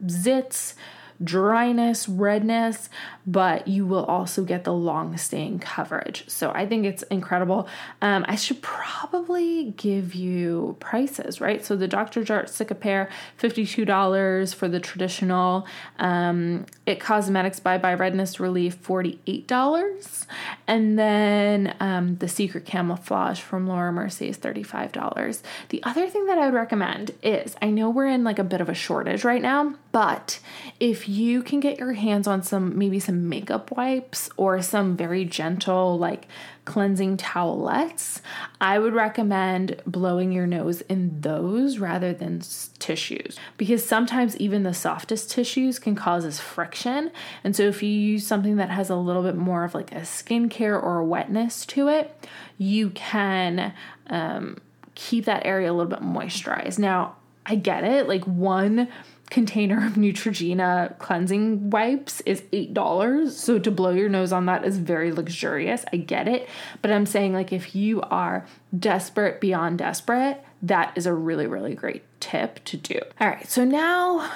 [0.05, 0.75] zits,
[1.23, 2.89] dryness, redness,
[3.27, 6.29] but you will also get the long staying coverage.
[6.29, 7.69] So I think it's incredible.
[8.01, 11.65] Um, I should probably give you prices, right?
[11.65, 12.23] So the Dr.
[12.23, 13.09] Jart Cicapair,
[13.41, 15.67] $52 for the traditional.
[15.99, 20.27] Um, It Cosmetics Bye Bye Redness Relief, $48.
[20.67, 25.43] And then um, the Secret Camouflage from Laura Mercier is $35.
[25.71, 28.61] The other thing that I would recommend is I know we're in like a bit
[28.61, 30.41] of a shortage right now, but
[30.81, 35.25] if you can get your hands on some, maybe some makeup wipes or some very
[35.25, 36.27] gentle, like
[36.67, 38.21] cleansing towelettes,
[38.61, 42.43] I would recommend blowing your nose in those rather than
[42.79, 47.11] tissues because sometimes even the softest tissues can cause us friction.
[47.43, 50.01] And so if you use something that has a little bit more of like a
[50.01, 52.27] skincare or a wetness to it,
[52.59, 53.73] you can
[54.09, 54.59] um,
[54.95, 56.79] keep that area a little bit moisturized.
[56.79, 57.17] Now,
[57.47, 58.89] I get it, like one
[59.31, 63.31] container of Neutrogena cleansing wipes is $8.
[63.31, 65.85] So to blow your nose on that is very luxurious.
[65.93, 66.49] I get it.
[66.83, 71.75] But I'm saying, like, if you are desperate beyond desperate, that is a really, really
[71.75, 73.01] great tip to do.
[73.21, 73.49] All right.
[73.49, 74.31] So now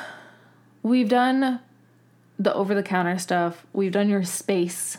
[0.82, 1.60] we've done
[2.38, 4.98] the over the counter stuff, we've done your space,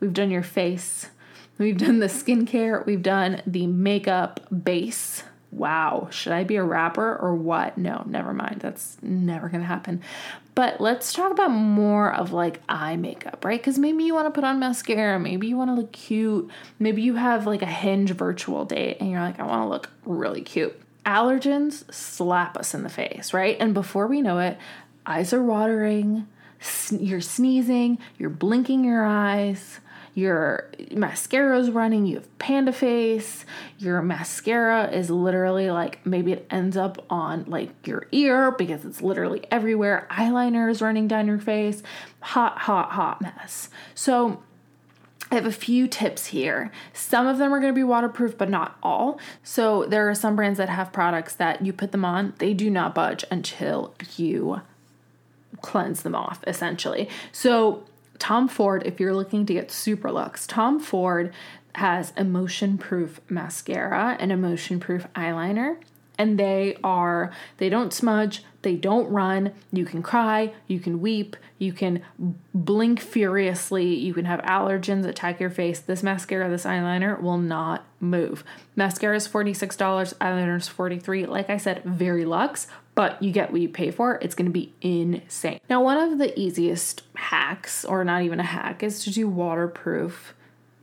[0.00, 1.08] we've done your face,
[1.56, 5.24] we've done the skincare, we've done the makeup base.
[5.52, 7.76] Wow, should I be a rapper or what?
[7.76, 8.60] No, never mind.
[8.60, 10.00] That's never gonna happen.
[10.54, 13.60] But let's talk about more of like eye makeup, right?
[13.60, 17.46] Because maybe you wanna put on mascara, maybe you wanna look cute, maybe you have
[17.46, 20.74] like a hinge virtual date and you're like, I wanna look really cute.
[21.04, 23.56] Allergens slap us in the face, right?
[23.60, 24.56] And before we know it,
[25.04, 26.26] eyes are watering,
[26.90, 29.80] you're sneezing, you're blinking your eyes,
[30.14, 33.44] your mascara is running, you have panda face,
[33.78, 39.00] your mascara is literally like maybe it ends up on like your ear because it's
[39.00, 41.82] literally everywhere, eyeliner is running down your face,
[42.20, 43.70] hot, hot, hot mess.
[43.94, 44.42] So,
[45.30, 46.70] I have a few tips here.
[46.92, 49.18] Some of them are going to be waterproof, but not all.
[49.42, 52.68] So there are some brands that have products that you put them on, they do
[52.68, 54.60] not budge until you
[55.62, 57.08] cleanse them off, essentially.
[57.32, 57.84] So
[58.22, 61.34] Tom Ford, if you're looking to get super looks, Tom Ford
[61.74, 65.76] has emotion proof mascara and emotion proof eyeliner.
[66.16, 69.50] And they are, they don't smudge, they don't run.
[69.72, 72.04] You can cry, you can weep, you can
[72.54, 75.80] blink furiously, you can have allergens attack your face.
[75.80, 78.44] This mascara, this eyeliner will not move.
[78.76, 81.26] Mascara is $46, eyeliner is 43.
[81.26, 84.18] Like I said, very luxe, but you get what you pay for.
[84.20, 85.60] It's gonna be insane.
[85.68, 90.34] Now, one of the easiest hacks, or not even a hack, is to do waterproof.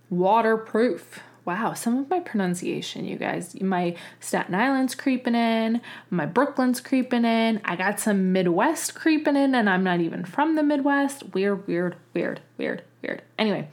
[0.10, 1.20] Waterproof.
[1.46, 3.60] Wow, some of my pronunciation, you guys.
[3.60, 5.82] My Staten Island's creeping in,
[6.12, 7.60] my Brooklyn's creeping in.
[7.66, 11.34] I got some Midwest creeping in, and I'm not even from the Midwest.
[11.34, 13.24] Weird, weird, weird, weird, weird.
[13.40, 13.68] Anyway,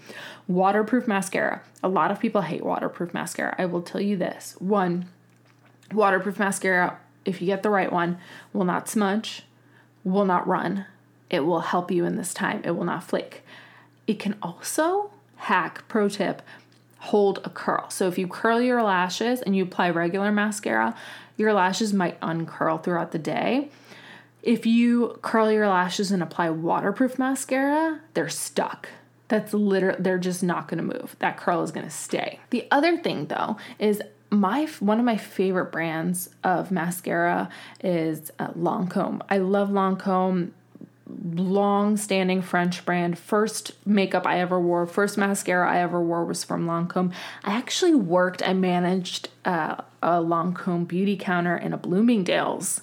[0.48, 1.60] waterproof mascara.
[1.82, 3.54] A lot of people hate waterproof mascara.
[3.58, 5.10] I will tell you this one,
[5.92, 8.18] waterproof mascara, if you get the right one,
[8.52, 9.42] will not smudge,
[10.04, 10.86] will not run.
[11.28, 13.42] It will help you in this time, it will not flake.
[14.06, 16.42] It can also hack, pro tip,
[16.98, 17.90] hold a curl.
[17.90, 20.96] So if you curl your lashes and you apply regular mascara,
[21.36, 23.70] your lashes might uncurl throughout the day.
[24.42, 28.88] If you curl your lashes and apply waterproof mascara, they're stuck.
[29.28, 31.16] That's literally they're just not to move.
[31.18, 32.38] That curl is to stay.
[32.50, 34.00] The other thing though is
[34.30, 37.48] my one of my favorite brands of mascara
[37.82, 39.20] is uh, Lancome.
[39.28, 40.50] I love Lancome
[41.34, 43.18] long standing French brand.
[43.18, 47.12] First makeup I ever wore, first mascara I ever wore was from Lancome.
[47.44, 52.82] I actually worked, I managed uh, a Lancome beauty counter in a Bloomingdale's.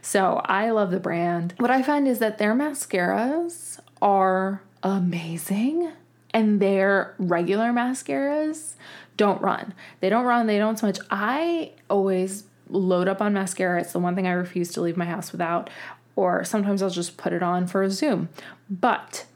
[0.00, 1.54] So I love the brand.
[1.58, 5.92] What I find is that their mascaras are amazing
[6.38, 8.74] and their regular mascaras
[9.16, 9.74] don't run.
[10.00, 11.00] They don't run, they don't smudge.
[11.10, 13.80] I always load up on mascara.
[13.80, 15.68] It's the one thing I refuse to leave my house without
[16.14, 18.28] or sometimes I'll just put it on for a zoom.
[18.68, 19.26] But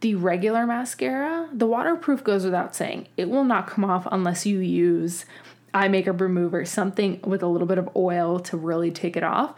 [0.00, 3.08] the regular mascara, the waterproof goes without saying.
[3.16, 5.24] It will not come off unless you use
[5.74, 9.54] eye makeup remover, something with a little bit of oil to really take it off.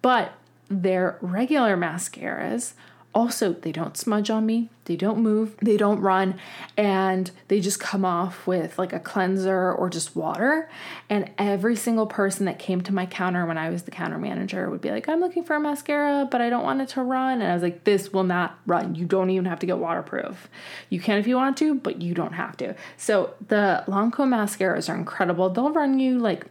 [0.00, 0.32] But
[0.68, 2.72] their regular mascaras
[3.14, 4.68] also they don't smudge on me.
[4.84, 5.56] They don't move.
[5.62, 6.38] They don't run.
[6.76, 10.68] And they just come off with like a cleanser or just water.
[11.08, 14.70] And every single person that came to my counter when i was the counter manager
[14.70, 17.40] would be like i'm looking for a mascara but i don't want it to run.
[17.40, 18.94] And i was like this will not run.
[18.94, 20.48] You don't even have to get waterproof.
[20.88, 22.74] You can if you want to but you don't have to.
[22.96, 25.50] So the Lancome mascaras are incredible.
[25.50, 26.46] They'll run you like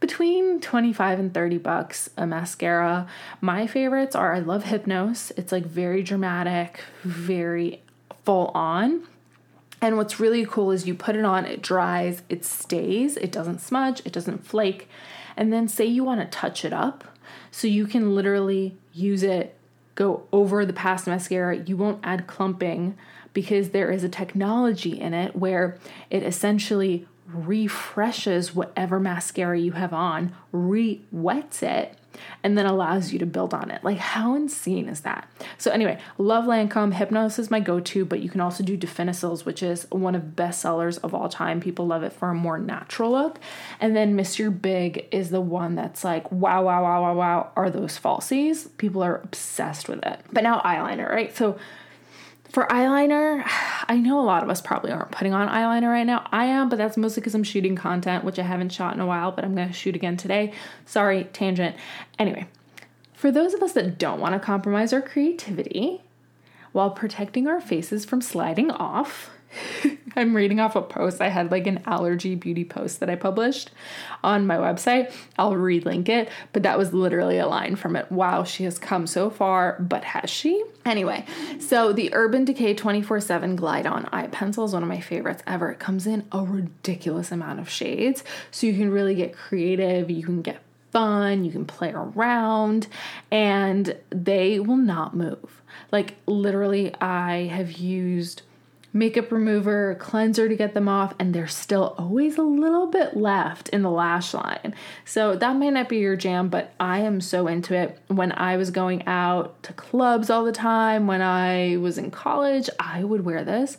[0.00, 3.06] between 25 and 30 bucks a mascara.
[3.40, 5.30] My favorites are I love Hypnôse.
[5.36, 7.82] It's like very dramatic, very
[8.24, 9.06] full on.
[9.82, 13.60] And what's really cool is you put it on, it dries, it stays, it doesn't
[13.60, 14.88] smudge, it doesn't flake.
[15.36, 17.04] And then say you want to touch it up,
[17.50, 19.56] so you can literally use it,
[19.94, 21.56] go over the past mascara.
[21.56, 22.96] You won't add clumping
[23.32, 25.78] because there is a technology in it where
[26.10, 31.96] it essentially refreshes whatever mascara you have on, re wets it,
[32.42, 33.82] and then allows you to build on it.
[33.84, 35.28] Like, how insane is that?
[35.58, 36.92] So, anyway, love Lancome.
[36.92, 40.36] Hypnôse is my go to, but you can also do Definicils, which is one of
[40.36, 41.60] best sellers of all time.
[41.60, 43.38] People love it for a more natural look.
[43.78, 44.50] And then Mr.
[44.60, 47.52] Big is the one that's like, wow, wow, wow, wow, wow.
[47.56, 48.68] Are those falsies?
[48.78, 50.20] People are obsessed with it.
[50.32, 51.34] But now eyeliner, right?
[51.36, 51.58] So,
[52.50, 53.42] for eyeliner,
[53.88, 56.28] I know a lot of us probably aren't putting on eyeliner right now.
[56.30, 59.06] I am, but that's mostly because I'm shooting content, which I haven't shot in a
[59.06, 60.52] while, but I'm to shoot again today.
[60.86, 61.76] Sorry, tangent.
[62.18, 62.46] Anyway,
[63.14, 66.02] for those of us that don't want to compromise our creativity
[66.72, 69.30] while protecting our faces from sliding off,
[70.16, 71.20] I'm reading off a post.
[71.20, 73.70] I had like an allergy beauty post that I published
[74.22, 75.12] on my website.
[75.38, 78.10] I'll relink it, but that was literally a line from it.
[78.10, 80.64] Wow, she has come so far, but has she?
[80.84, 81.24] Anyway,
[81.58, 85.42] so the Urban Decay 24 7 Glide On Eye Pencil is one of my favorites
[85.46, 85.70] ever.
[85.70, 90.10] It comes in a ridiculous amount of shades, so you can really get creative.
[90.10, 92.88] You can get fun, you can play around,
[93.30, 95.62] and they will not move.
[95.92, 98.42] Like, literally, I have used
[98.92, 103.68] makeup remover, cleanser to get them off, and there's still always a little bit left
[103.68, 104.74] in the lash line.
[105.04, 107.98] So that might not be your jam, but I am so into it.
[108.08, 112.68] When I was going out to clubs all the time, when I was in college,
[112.78, 113.78] I would wear this.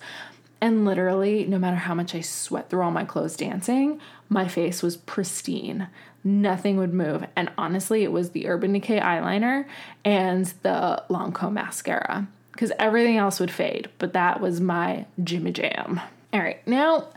[0.62, 3.99] And literally, no matter how much I sweat through all my clothes dancing,
[4.30, 5.88] my face was pristine.
[6.24, 7.26] Nothing would move.
[7.36, 9.66] And honestly, it was the Urban Decay eyeliner
[10.05, 15.99] and the Lancome mascara because everything else would fade, but that was my Jimmy Jam.
[16.34, 17.08] All right, now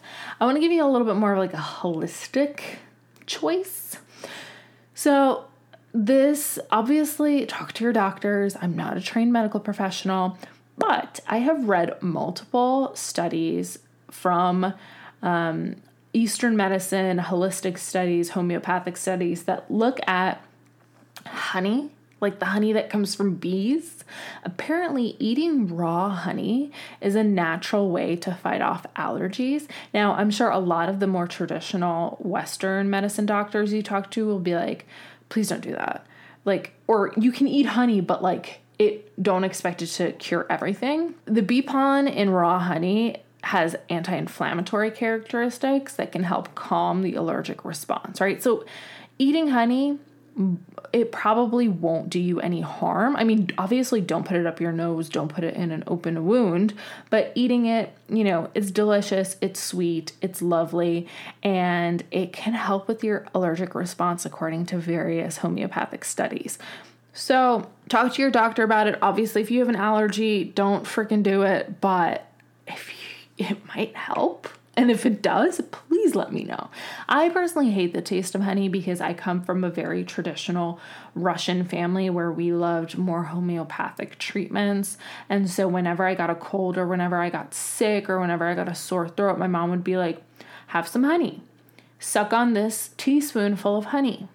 [0.41, 2.61] I want to give you a little bit more of like a holistic
[3.27, 3.97] choice.
[4.95, 5.45] So,
[5.93, 8.57] this obviously talk to your doctors.
[8.61, 10.37] I'm not a trained medical professional,
[10.77, 13.79] but I have read multiple studies
[14.11, 14.75] from
[15.23, 15.77] um,
[16.13, 20.43] Eastern medicine, holistic studies, homeopathic studies that look at
[21.27, 21.91] honey
[22.25, 24.03] like the honey that comes from bees.
[24.43, 29.69] Apparently, eating raw honey is a natural way to fight off allergies.
[29.93, 34.27] Now, I'm sure a lot of the more traditional Western medicine doctors you talk to
[34.27, 34.87] will be like,
[35.29, 36.07] please don't do that.
[36.45, 41.15] Like, or you can eat honey, but like, it don't expect it to cure everything.
[41.27, 47.65] The bee pollen in raw honey has anti-inflammatory characteristics that can help calm the allergic
[47.65, 48.43] response, right?
[48.43, 48.65] So
[49.19, 49.99] eating honey
[50.93, 53.17] it probably won't do you any harm.
[53.17, 56.27] I mean, obviously, don't put it up your nose, don't put it in an open
[56.27, 56.75] wound,
[57.11, 61.07] but eating it, you know, it's delicious, it's sweet, it's lovely,
[61.43, 66.59] and it can help with your allergic response according to various homeopathic studies.
[67.13, 68.99] So, talk to your doctor about it.
[69.01, 72.27] Obviously, if you have an allergy, don't freaking do it, but
[72.67, 72.91] if
[73.39, 76.69] you, it might help and if it does, please let me know.
[77.09, 80.81] I personally hate the taste of honey because I come from a very traditional
[81.15, 84.99] Russian family where we loved more homeopathic treatments.
[85.29, 88.55] And so whenever I got a cold or whenever I got sick or whenever I
[88.55, 90.23] got a sore throat, my mom would be like,
[90.69, 91.43] have some honey.
[91.99, 94.29] Suck on this teaspoonful of honey.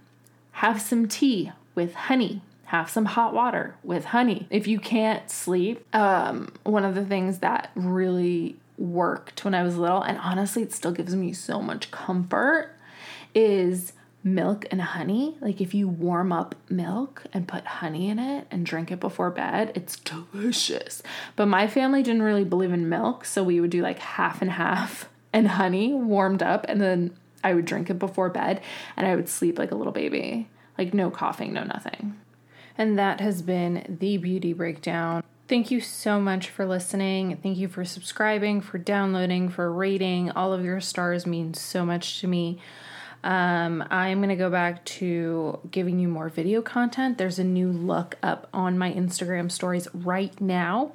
[0.53, 4.45] Have some tea with honey have some hot water with honey.
[4.51, 9.77] If you can't sleep, um, one of the things that really worked when I was
[9.77, 12.75] little, and honestly, it still gives me so much comfort,
[13.35, 15.37] is milk and honey.
[15.41, 19.31] Like if you warm up milk and put honey in it and drink it before
[19.31, 21.01] bed, it's delicious.
[21.35, 24.51] But my family didn't really believe in milk, so we would do like half and
[24.51, 28.61] half and honey warmed up and then I would drink it before bed
[28.97, 30.49] and I would sleep like a little baby.
[30.77, 32.19] Like no coughing, no nothing.
[32.77, 35.23] And that has been the beauty breakdown.
[35.49, 37.35] Thank you so much for listening.
[37.37, 40.29] Thank you for subscribing, for downloading, for rating.
[40.29, 42.59] All of your stars mean so much to me.
[43.23, 47.17] Um, I'm going to go back to giving you more video content.
[47.17, 50.91] There's a new look up on my Instagram stories right now.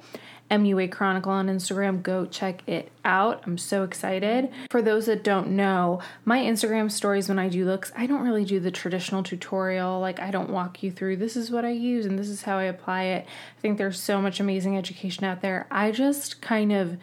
[0.49, 2.03] MUA Chronicle on Instagram.
[2.03, 3.43] Go check it out.
[3.45, 4.49] I'm so excited.
[4.69, 8.45] For those that don't know, my Instagram stories, when I do looks, I don't really
[8.45, 9.99] do the traditional tutorial.
[9.99, 12.57] Like, I don't walk you through this is what I use and this is how
[12.57, 13.25] I apply it.
[13.25, 15.67] I think there's so much amazing education out there.
[15.71, 16.97] I just kind of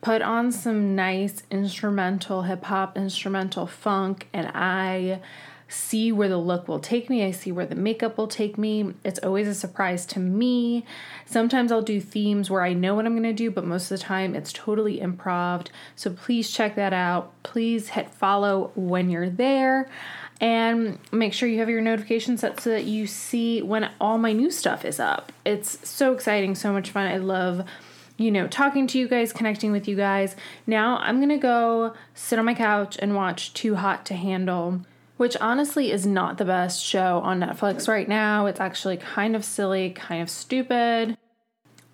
[0.00, 5.20] put on some nice instrumental hip hop, instrumental funk, and I
[5.70, 7.24] see where the look will take me.
[7.24, 8.92] I see where the makeup will take me.
[9.04, 10.84] It's always a surprise to me.
[11.24, 13.98] Sometimes I'll do themes where I know what I'm going to do, but most of
[13.98, 15.68] the time it's totally improv.
[15.94, 17.32] So please check that out.
[17.44, 19.88] Please hit follow when you're there
[20.40, 24.32] and make sure you have your notifications set so that you see when all my
[24.32, 25.30] new stuff is up.
[25.44, 27.06] It's so exciting, so much fun.
[27.06, 27.64] I love
[28.16, 30.36] you know, talking to you guys, connecting with you guys.
[30.66, 34.82] Now I'm gonna go sit on my couch and watch Too Hot to Handle
[35.20, 38.46] which honestly is not the best show on Netflix right now.
[38.46, 41.18] It's actually kind of silly, kind of stupid.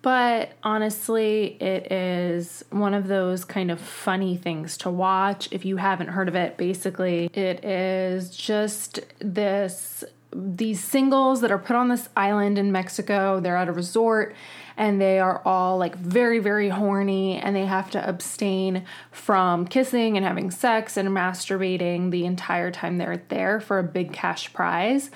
[0.01, 5.49] But honestly, it is one of those kind of funny things to watch.
[5.51, 11.59] If you haven't heard of it, basically, it is just this these singles that are
[11.59, 13.41] put on this island in Mexico.
[13.41, 14.37] They're at a resort
[14.77, 20.15] and they are all like very, very horny and they have to abstain from kissing
[20.15, 25.09] and having sex and masturbating the entire time they're there for a big cash prize.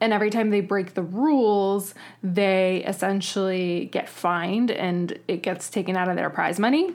[0.00, 1.92] And every time they break the rules,
[2.22, 6.94] they essentially get fined and it gets taken out of their prize money.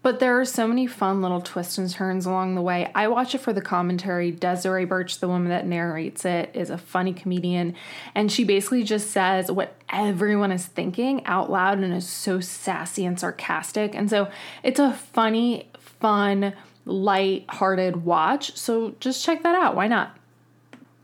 [0.00, 2.90] But there are so many fun little twists and turns along the way.
[2.94, 4.30] I watch it for the commentary.
[4.30, 7.74] Desiree Burch, the woman that narrates it, is a funny comedian.
[8.14, 13.04] And she basically just says what everyone is thinking out loud and is so sassy
[13.04, 13.94] and sarcastic.
[13.94, 14.30] And so
[14.62, 18.56] it's a funny, fun, light-hearted watch.
[18.56, 19.74] So just check that out.
[19.74, 20.16] Why not?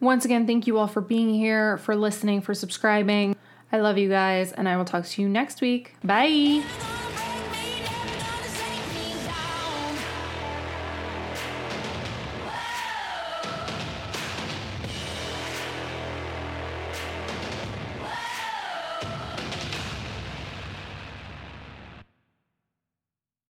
[0.00, 3.34] Once again, thank you all for being here, for listening, for subscribing.
[3.72, 5.94] I love you guys, and I will talk to you next week.
[6.04, 6.62] Bye.